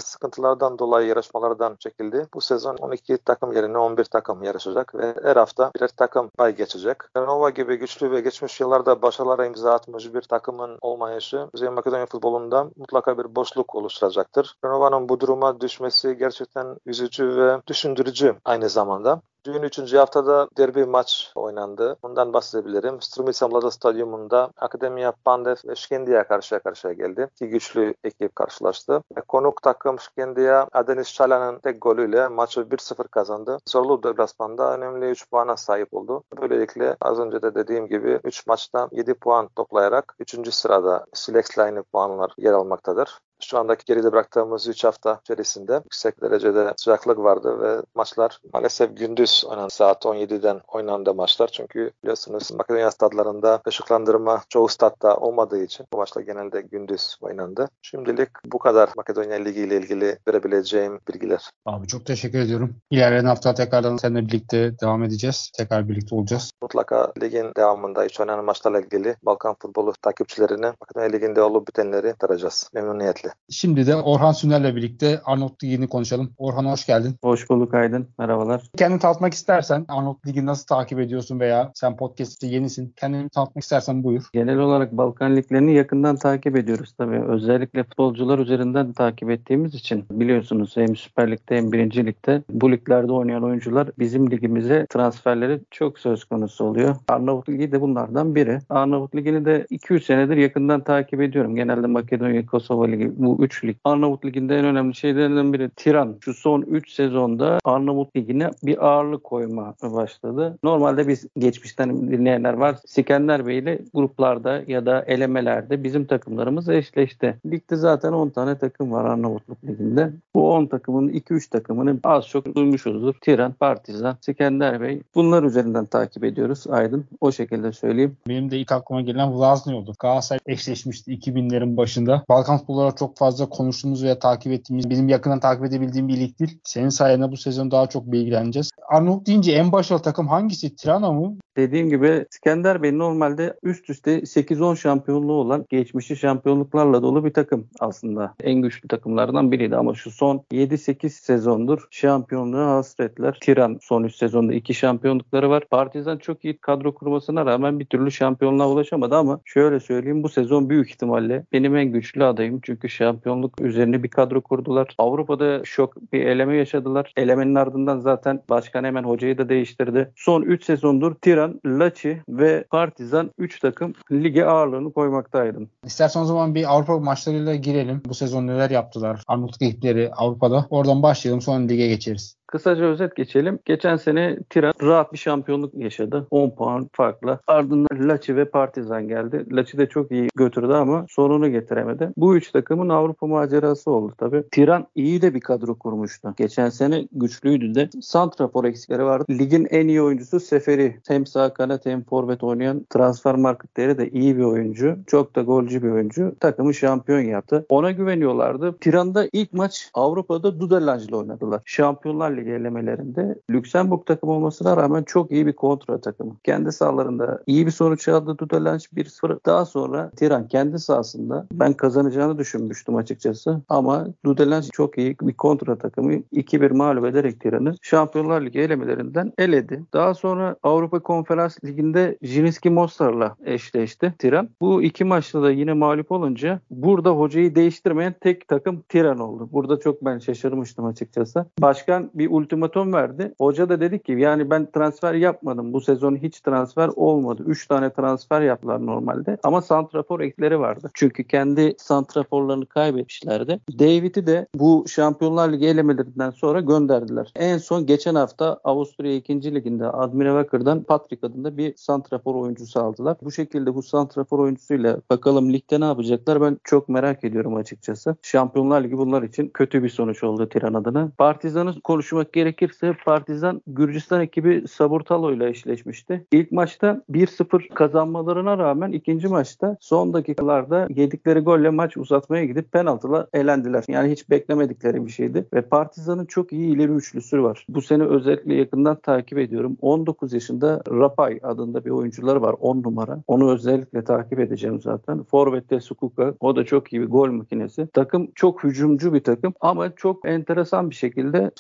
sıkıntılardan 0.58 0.80
dolayı 0.80 1.08
yarışmalardan 1.08 1.76
çekildi. 1.80 2.28
Bu 2.34 2.42
sezon 2.42 2.78
12 2.78 3.18
takım 3.18 3.52
yerine 3.52 3.78
11 3.78 4.06
takım 4.06 4.44
yarışacak 4.44 4.96
ve 4.96 5.16
her 5.24 5.36
hafta 5.36 5.72
birer 5.76 5.88
takım 5.88 6.32
bay 6.38 6.56
geçecek. 6.56 6.98
Renova 7.18 7.50
gibi 7.50 7.76
güçlü 7.76 8.12
ve 8.12 8.22
geçmiş 8.22 8.60
yıllarda 8.60 9.02
başarılara 9.02 9.46
imza 9.46 9.74
atmış 9.74 10.14
bir 10.14 10.22
takımın 10.22 10.78
olmayışı 10.82 11.48
Kuzey 11.52 11.70
Makedonya 11.70 12.06
futbolunda 12.06 12.70
mutlaka 12.78 13.18
bir 13.18 13.36
boşluk 13.36 13.76
oluşturacaktır. 13.76 14.56
Renova'nın 14.66 15.10
bu 15.10 15.20
duruma 15.20 15.62
düşmesi 15.62 16.18
gerçekten 16.18 16.78
üzücü 16.86 17.38
ve 17.38 17.62
düşündürücü 17.68 18.36
aynı 18.46 18.70
zamanda. 18.70 19.22
Dün 19.48 19.64
3. 19.64 19.94
haftada 19.94 20.50
derbi 20.58 20.86
maç 20.86 21.32
oynandı. 21.36 21.98
Bundan 22.04 22.34
bahsedebilirim. 22.34 23.02
Strumica 23.02 23.72
Stadyumunda 23.72 24.52
Akademiya 24.58 25.12
Pandev 25.12 25.56
ve 25.68 25.76
Şkendiya 25.76 26.28
karşıya 26.28 26.60
karşıya 26.60 26.94
geldi. 26.94 27.30
İki 27.36 27.50
güçlü 27.50 27.94
ekip 28.04 28.36
karşılaştı. 28.36 29.02
Konuk 29.28 29.62
takım 29.62 30.00
Şkendiya 30.00 30.68
Adenis 30.72 31.14
Çalan'ın 31.14 31.60
tek 31.60 31.82
golüyle 31.82 32.28
maçı 32.28 32.62
1-0 32.62 33.08
kazandı. 33.08 33.58
Zorlu 33.70 34.04
deplasmanda 34.04 34.74
önemli 34.74 35.10
3 35.10 35.30
puana 35.30 35.58
sahip 35.58 35.94
oldu. 35.94 36.24
Böylelikle 36.42 36.96
az 37.02 37.20
önce 37.20 37.42
de 37.42 37.56
dediğim 37.56 37.88
gibi 37.88 38.20
3 38.24 38.48
maçtan 38.48 38.90
7 38.92 39.14
puan 39.14 39.50
toplayarak 39.56 40.16
3. 40.20 40.54
sırada 40.54 41.06
Silex 41.14 41.58
aynı 41.58 41.84
puanlar 41.84 42.34
yer 42.38 42.54
almaktadır. 42.54 43.20
Şu 43.44 43.58
andaki 43.58 43.86
geride 43.86 44.12
bıraktığımız 44.12 44.68
3 44.68 44.84
hafta 44.84 45.20
içerisinde 45.24 45.74
yüksek 45.74 46.22
derecede 46.22 46.74
sıcaklık 46.78 47.20
vardı 47.20 47.62
ve 47.62 47.82
maçlar 47.96 48.40
maalesef 48.54 48.98
gündüz 48.98 49.44
oynandı. 49.50 49.74
Saat 49.74 50.06
17'den 50.06 50.62
oynandı 50.68 51.14
maçlar. 51.14 51.48
Çünkü 51.48 51.92
biliyorsunuz 52.04 52.52
Makedonya 52.52 52.92
stadlarında 52.92 53.62
ışıklandırma 53.68 54.42
çoğu 54.50 54.68
statta 54.68 55.16
olmadığı 55.16 55.64
için 55.64 55.86
bu 55.94 55.98
maçlar 55.98 56.22
genelde 56.22 56.62
gündüz 56.62 57.18
oynandı. 57.22 57.70
Şimdilik 57.82 58.30
bu 58.46 58.60
kadar 58.60 58.90
Makedonya 58.98 59.36
Ligi 59.36 59.62
ile 59.62 59.78
ilgili 59.78 60.18
verebileceğim 60.28 61.00
bilgiler. 61.08 61.50
Abi 61.66 61.88
çok 61.88 62.06
teşekkür 62.06 62.40
ediyorum. 62.40 62.76
İlerleyen 62.92 63.26
hafta 63.26 63.54
tekrardan 63.54 63.98
seninle 63.98 64.28
birlikte 64.28 64.80
devam 64.80 65.04
edeceğiz. 65.04 65.52
Tekrar 65.58 65.90
birlikte 65.90 66.16
olacağız. 66.16 66.52
Mutlaka 66.62 67.14
ligin 67.22 67.52
devamında 67.58 68.04
hiç 68.04 68.20
oynanan 68.20 68.46
maçlarla 68.46 68.80
ilgili 68.80 69.16
Balkan 69.24 69.56
futbolu 69.62 69.94
takipçilerine 70.02 70.74
Makedonya 70.82 71.10
Ligi'nde 71.10 71.42
olup 71.42 71.68
bitenleri 71.68 72.14
tarayacağız. 72.20 72.70
Memnuniyetle. 72.74 73.27
Kesinlikle. 73.28 73.48
Şimdi 73.50 73.88
de 73.88 73.96
Orhan 73.96 74.32
Süner'le 74.32 74.76
birlikte 74.76 75.22
Arnavut 75.26 75.64
Ligi'ni 75.64 75.88
konuşalım. 75.88 76.32
Orhan 76.38 76.66
hoş 76.66 76.86
geldin. 76.86 77.16
Hoş 77.24 77.50
bulduk 77.50 77.74
Aydın. 77.74 78.08
Merhabalar. 78.20 78.64
Kendini 78.78 79.00
tanıtmak 79.00 79.34
istersen 79.34 79.86
Arnavut 79.88 80.28
Ligi 80.28 80.46
nasıl 80.46 80.66
takip 80.66 81.00
ediyorsun 81.00 81.40
veya 81.40 81.72
sen 81.76 81.98
podcast'te 81.98 82.48
yenisin. 82.48 82.94
Kendini 82.96 83.30
tanıtmak 83.30 83.64
istersen 83.64 84.04
buyur. 84.04 84.30
Genel 84.34 84.58
olarak 84.58 84.92
Balkan 84.92 85.36
liglerini 85.36 85.74
yakından 85.74 86.16
takip 86.16 86.58
ediyoruz 86.58 86.94
tabii. 86.98 87.20
Özellikle 87.20 87.84
futbolcular 87.84 88.40
üzerinden 88.40 88.94
takip 88.94 89.30
ettiğimiz 89.30 89.76
için 89.76 90.06
biliyorsunuz 90.12 90.78
hem 90.78 90.96
Süper 90.96 91.32
Lig'de 91.32 91.58
hem 91.58 91.72
Birinci 91.72 92.06
Lig'de 92.06 92.44
bu 92.50 92.72
liglerde 92.72 93.12
oynayan 93.12 93.44
oyuncular 93.44 93.90
bizim 94.00 94.32
ligimize 94.32 94.86
transferleri 94.90 95.60
çok 95.72 96.00
söz 96.00 96.24
konusu 96.24 96.66
oluyor. 96.66 96.96
Arnavut 97.08 97.50
Ligi 97.50 97.72
de 97.72 97.82
bunlardan 97.82 98.36
biri. 98.36 98.60
Arnavut 98.70 99.16
Ligi'ni 99.16 99.46
de 99.46 99.66
2-3 99.72 100.04
senedir 100.04 100.38
yakından 100.38 100.82
takip 100.84 101.22
ediyorum. 101.22 101.56
Genelde 101.56 101.88
Makedonya, 101.88 102.46
Kosova 102.46 102.88
Ligi 102.88 103.17
bu 103.18 103.44
3 103.44 103.64
lig. 103.64 103.78
Arnavut 103.84 104.26
Ligi'nde 104.26 104.60
en 104.60 104.66
önemli 104.66 104.96
şeylerden 104.96 105.54
biri 105.54 105.70
Tiran. 105.70 106.18
Şu 106.22 106.34
son 106.34 106.62
3 106.62 106.92
sezonda 106.92 107.60
Arnavut 107.64 108.16
Ligi'ne 108.16 108.50
bir 108.64 108.88
ağırlık 108.88 109.24
koyma 109.24 109.74
başladı. 109.84 110.58
Normalde 110.64 111.08
biz 111.08 111.28
geçmişten 111.38 112.12
dinleyenler 112.12 112.54
var. 112.54 112.76
Sikender 112.86 113.48
Bey 113.48 113.58
ile 113.58 113.80
gruplarda 113.94 114.64
ya 114.68 114.86
da 114.86 115.04
elemelerde 115.08 115.84
bizim 115.84 116.06
takımlarımız 116.06 116.70
eşleşti. 116.70 117.38
Ligde 117.46 117.76
zaten 117.76 118.14
10 118.14 118.30
tane 118.30 118.58
takım 118.58 118.92
var 118.92 119.06
Arnavutluk 119.06 119.64
Ligi'nde. 119.64 120.12
Bu 120.36 120.54
10 120.54 120.66
takımın 120.66 121.10
2-3 121.10 121.50
takımını 121.50 122.00
az 122.04 122.28
çok 122.28 122.56
duymuşuzdur. 122.56 123.14
Tiran, 123.22 123.54
Partizan, 123.54 124.18
Sikender 124.22 124.82
Bey. 124.82 125.02
Bunlar 125.16 125.44
üzerinden 125.44 125.86
takip 125.86 126.24
ediyoruz 126.24 126.68
Aydın. 126.70 127.06
O 127.22 127.32
şekilde 127.32 127.72
söyleyeyim. 127.72 128.18
Benim 128.28 128.52
de 128.52 128.58
ilk 128.58 128.72
aklıma 128.72 129.02
gelen 129.02 129.34
Vlazni 129.34 129.76
oldu. 129.76 129.94
Galatasaray 130.00 130.40
eşleşmişti 130.46 131.12
2000'lerin 131.12 131.78
başında. 131.78 132.24
Balkan 132.30 132.58
futbolları 132.58 132.96
çok 132.96 133.07
fazla 133.16 133.50
konuştuğumuz 133.50 134.04
veya 134.04 134.20
takip 134.20 134.54
ettiğimiz, 134.54 134.90
benim 134.90 135.10
yakından 135.10 135.40
takip 135.40 135.66
edebildiğim 135.66 136.08
bir 136.08 136.20
lig 136.20 136.40
değil. 136.40 136.60
Senin 136.64 136.90
sayende 136.90 137.32
bu 137.32 137.38
sezon 137.38 137.72
daha 137.72 137.88
çok 137.88 138.12
bilgileneceğiz. 138.12 138.70
Arnavut 138.88 139.28
deyince 139.28 139.52
en 139.52 139.72
başarılı 139.72 140.04
takım 140.04 140.28
hangisi? 140.28 140.76
Tirana 140.76 141.12
mı? 141.12 141.38
Dediğim 141.58 141.90
gibi 141.90 142.26
İskender 142.32 142.84
Bey 142.84 142.98
normalde 142.98 143.54
üst 143.64 143.90
üste 143.90 144.20
8-10 144.20 144.78
şampiyonluğu 144.78 145.34
olan 145.34 145.66
geçmişi 145.70 146.16
şampiyonluklarla 146.16 147.02
dolu 147.02 147.26
bir 147.26 147.34
takım 147.34 147.68
aslında. 147.80 148.34
En 148.44 148.62
güçlü 148.62 148.88
takımlardan 148.88 149.52
biriydi 149.52 149.76
ama 149.76 149.94
şu 149.94 150.12
son 150.12 150.44
7-8 150.52 151.10
sezondur 151.10 151.88
şampiyonluğa 151.92 152.76
hasretler. 152.76 153.38
Tiran 153.42 153.78
son 153.82 154.04
3 154.04 154.16
sezonda 154.16 154.54
2 154.54 154.74
şampiyonlukları 154.74 155.50
var. 155.50 155.64
Partizan 155.70 156.18
çok 156.18 156.46
iyi 156.46 156.58
kadro 156.58 156.96
kurmasına 156.96 157.46
rağmen 157.46 157.80
bir 157.80 157.86
türlü 157.86 158.12
şampiyonluğa 158.12 158.70
ulaşamadı 158.70 159.16
ama 159.16 159.40
şöyle 159.46 159.80
söyleyeyim 159.80 160.24
bu 160.24 160.30
sezon 160.30 160.70
büyük 160.70 160.90
ihtimalle 160.90 161.46
benim 161.54 161.76
en 161.76 161.92
güçlü 161.92 162.24
adayım. 162.24 162.60
Çünkü 162.64 162.90
şampiyonluk 162.98 163.62
üzerine 163.62 164.04
bir 164.04 164.10
kadro 164.10 164.42
kurdular. 164.42 164.96
Avrupa'da 164.98 165.62
şok 165.64 166.12
bir 166.14 166.26
eleme 166.26 166.58
yaşadılar. 166.58 167.14
Elemenin 167.18 167.56
ardından 167.56 168.00
zaten 168.00 168.42
başkan 168.50 168.84
hemen 168.84 169.04
hocayı 169.04 169.38
da 169.38 169.50
değiştirdi. 169.50 170.12
Son 170.16 170.42
3 170.42 170.66
sezondur 170.66 171.16
Tiran, 171.16 171.62
Laçi 171.66 172.22
ve 172.30 172.64
Partizan 172.70 173.32
3 173.38 173.60
takım 173.60 173.94
lige 174.12 174.46
ağırlığını 174.46 174.94
koymaktaydı. 174.94 175.60
İstersen 175.86 176.22
o 176.22 176.26
zaman 176.26 176.56
bir 176.56 176.74
Avrupa 176.74 177.00
maçlarıyla 177.00 177.56
girelim. 177.56 178.02
Bu 178.06 178.14
sezon 178.14 178.48
neler 178.48 178.70
yaptılar? 178.70 179.22
Arnavutluk 179.28 179.62
ekipleri 179.62 180.12
Avrupa'da. 180.12 180.68
Oradan 180.70 181.04
başlayalım 181.04 181.42
sonra 181.42 181.66
lige 181.66 181.88
geçeriz. 181.88 182.38
Kısaca 182.48 182.84
özet 182.84 183.16
geçelim. 183.16 183.60
Geçen 183.66 183.96
sene 183.96 184.38
Tiran 184.50 184.74
rahat 184.82 185.14
bir 185.14 185.18
şampiyonluk 185.18 185.74
yaşadı. 185.74 186.28
10 186.32 186.50
puan 186.50 186.90
farklı. 186.94 187.40
Ardından 187.48 188.10
Laçi 188.10 188.36
ve 188.36 188.46
Partizan 188.46 189.08
geldi. 189.08 189.46
Laçi 189.52 189.78
de 189.78 189.90
çok 189.90 190.12
iyi 190.12 190.28
götürdü 190.36 190.74
ama 190.74 191.06
sonunu 191.10 191.52
getiremedi. 191.52 192.10
Bu 192.18 192.38
üç 192.38 192.52
takımın 192.52 192.90
Avrupa 192.90 193.28
macerası 193.28 193.92
oldu 193.92 194.14
tabii. 194.18 194.44
Tiran 194.52 194.88
iyi 194.96 195.22
de 195.22 195.34
bir 195.34 195.40
kadro 195.40 195.76
kurmuştu. 195.76 196.34
Geçen 196.38 196.70
sene 196.70 197.08
güçlüydü 197.12 197.76
de. 197.76 197.90
Santrafor 198.02 198.66
eksikleri 198.66 199.04
vardı. 199.04 199.26
Ligin 199.30 199.68
en 199.70 199.88
iyi 199.88 200.02
oyuncusu 200.02 200.40
Seferi. 200.40 200.98
Hem 201.08 201.26
sağ 201.26 201.54
kanat 201.54 201.86
hem 201.86 202.04
forvet 202.04 202.44
oynayan 202.44 202.86
transfer 202.90 203.36
marketleri 203.36 203.98
de 203.98 204.10
iyi 204.10 204.38
bir 204.38 204.44
oyuncu. 204.44 204.98
Çok 205.08 205.36
da 205.36 205.42
golcü 205.42 205.84
bir 205.84 205.90
oyuncu. 205.90 206.36
Takımı 206.40 206.74
şampiyon 206.74 207.22
yaptı. 207.22 207.66
Ona 207.70 207.92
güveniyorlardı. 207.92 208.78
Tiran'da 208.78 209.28
ilk 209.34 209.54
maç 209.54 209.90
Avrupa'da 209.94 210.60
Dudelange'la 210.60 211.18
oynadılar. 211.18 211.62
Şampiyonlar 211.66 212.37
Ligi 212.38 212.52
elemelerinde 212.52 213.36
Lüksemburg 213.52 214.06
takım 214.06 214.30
olmasına 214.30 214.78
rağmen 214.78 215.04
çok 215.04 215.32
iyi 215.32 215.48
bir 215.48 215.54
kontra 215.54 216.02
takımı. 216.02 216.38
Kendi 216.44 216.72
sahalarında 216.72 217.44
iyi 217.48 217.66
bir 217.66 217.72
sonuç 217.72 218.08
aldı 218.08 218.38
Dudelange 218.38 218.84
1-0. 218.96 219.40
Daha 219.46 219.66
sonra 219.66 220.10
Tiran 220.10 220.48
kendi 220.48 220.80
sahasında 220.80 221.48
ben 221.54 221.74
kazanacağını 221.74 222.38
düşünmüştüm 222.38 222.96
açıkçası. 222.96 223.62
Ama 223.70 224.08
Dudelange 224.26 224.68
çok 224.68 224.98
iyi 224.98 225.16
bir 225.22 225.34
kontra 225.34 225.76
takımı 225.76 226.14
2-1 226.14 226.74
mağlup 226.74 227.06
ederek 227.06 227.40
Tiran'ı 227.40 227.76
Şampiyonlar 227.82 228.42
Ligi 228.42 228.60
elemelerinden 228.60 229.34
eledi. 229.38 229.84
Daha 229.94 230.14
sonra 230.14 230.56
Avrupa 230.64 231.00
Konferans 231.00 231.64
Ligi'nde 231.64 232.18
Jiniski 232.22 232.70
Mostar'la 232.70 233.36
eşleşti 233.46 234.14
Tiran. 234.20 234.50
Bu 234.62 234.84
iki 234.84 235.04
maçta 235.04 235.44
da 235.44 235.52
yine 235.52 235.74
mağlup 235.74 236.12
olunca 236.12 236.60
burada 236.70 237.12
hocayı 237.12 237.56
değiştirmeyen 237.56 238.16
tek 238.22 238.48
takım 238.48 238.82
Tiran 238.90 239.20
oldu. 239.20 239.50
Burada 239.52 239.80
çok 239.80 240.06
ben 240.06 240.20
şaşırmıştım 240.20 240.86
açıkçası. 240.86 241.46
Başkan 241.60 242.10
bir 242.14 242.27
ultimatum 242.28 242.94
verdi. 242.94 243.34
Hoca 243.38 243.70
da 243.70 243.82
dedi 243.82 244.00
ki 244.00 244.12
yani 244.12 244.50
ben 244.50 244.72
transfer 244.72 245.14
yapmadım. 245.14 245.74
Bu 245.74 245.82
sezon 245.82 246.16
hiç 246.16 246.42
transfer 246.42 246.90
olmadı. 246.96 247.44
3 247.46 247.68
tane 247.68 247.90
transfer 247.94 248.42
yaptılar 248.42 248.86
normalde. 248.86 249.38
Ama 249.44 249.62
santrafor 249.62 250.20
ekleri 250.20 250.60
vardı. 250.60 250.92
Çünkü 250.94 251.24
kendi 251.24 251.76
santraforlarını 251.78 252.66
kaybetmişlerdi. 252.66 253.60
David'i 253.80 254.28
de 254.28 254.48
bu 254.56 254.86
Şampiyonlar 254.88 255.54
Ligi 255.54 255.66
elemelerinden 255.66 256.30
sonra 256.30 256.62
gönderdiler. 256.62 257.32
En 257.36 257.58
son 257.58 257.86
geçen 257.86 258.16
hafta 258.16 258.60
Avusturya 258.64 259.16
2. 259.16 259.56
Liginde 259.56 259.88
Admira 259.88 260.30
Wakır'dan 260.30 260.84
Patrick 260.84 261.28
adında 261.28 261.58
bir 261.58 261.74
santrafor 261.76 262.36
oyuncusu 262.36 262.80
aldılar. 262.80 263.18
Bu 263.24 263.32
şekilde 263.32 263.76
bu 263.76 263.84
santrafor 263.84 264.40
oyuncusuyla 264.40 264.98
bakalım 265.10 265.54
ligde 265.54 265.80
ne 265.80 265.86
yapacaklar 265.86 266.42
ben 266.42 266.58
çok 266.64 266.90
merak 266.90 267.24
ediyorum 267.24 267.56
açıkçası. 267.56 268.16
Şampiyonlar 268.22 268.84
Ligi 268.84 268.98
bunlar 268.98 269.24
için 269.24 269.52
kötü 269.54 269.84
bir 269.84 269.90
sonuç 269.90 270.24
oldu 270.24 270.50
Tiran 270.50 270.74
adına. 270.74 271.12
Partizan'ı 271.18 271.82
konuşmak 272.18 272.34
gerekirse 272.34 272.96
Partizan 273.06 273.62
Gürcistan 273.68 274.22
ekibi 274.22 274.68
Saburtalo 274.68 275.34
ile 275.34 275.50
eşleşmişti. 275.50 276.26
İlk 276.32 276.52
maçta 276.52 277.04
1-0 277.12 277.74
kazanmalarına 277.74 278.58
rağmen 278.58 278.92
ikinci 278.92 279.28
maçta 279.28 279.78
son 279.80 280.14
dakikalarda 280.14 280.88
yedikleri 280.90 281.40
golle 281.40 281.70
maç 281.70 281.98
uzatmaya 281.98 282.46
gidip 282.46 282.72
penaltıla 282.72 283.28
elendiler. 283.34 283.84
Yani 283.88 284.12
hiç 284.12 284.30
beklemedikleri 284.30 285.06
bir 285.06 285.12
şeydi. 285.12 285.46
Ve 285.54 285.62
Partizan'ın 285.62 286.26
çok 286.26 286.54
iyi 286.54 286.76
ileri 286.76 286.92
üçlüsü 286.92 287.44
var. 287.44 287.66
Bu 287.70 287.82
sene 287.82 288.04
özellikle 288.04 288.54
yakından 288.54 288.96
takip 288.96 289.38
ediyorum. 289.38 289.78
19 289.82 290.34
yaşında 290.34 290.82
Rapay 290.90 291.40
adında 291.44 291.86
bir 291.86 291.90
oyuncuları 291.90 292.42
var 292.42 292.56
10 292.60 292.84
numara. 292.84 293.24
Onu 293.28 293.54
özellikle 293.54 294.04
takip 294.04 294.40
edeceğim 294.40 294.82
zaten. 294.82 295.24
Forvet'te 295.24 295.80
Sukuka. 295.80 296.34
O 296.40 296.56
da 296.56 296.66
çok 296.66 296.94
iyi 296.94 297.02
bir 297.02 297.08
gol 297.08 297.30
makinesi. 297.30 297.88
Takım 297.94 298.28
çok 298.36 298.64
hücumcu 298.64 299.14
bir 299.14 299.24
takım 299.24 299.54
ama 299.62 299.96
çok 299.96 300.28
enteresan 300.28 300.90
bir 300.90 300.96
şekilde 300.96 301.52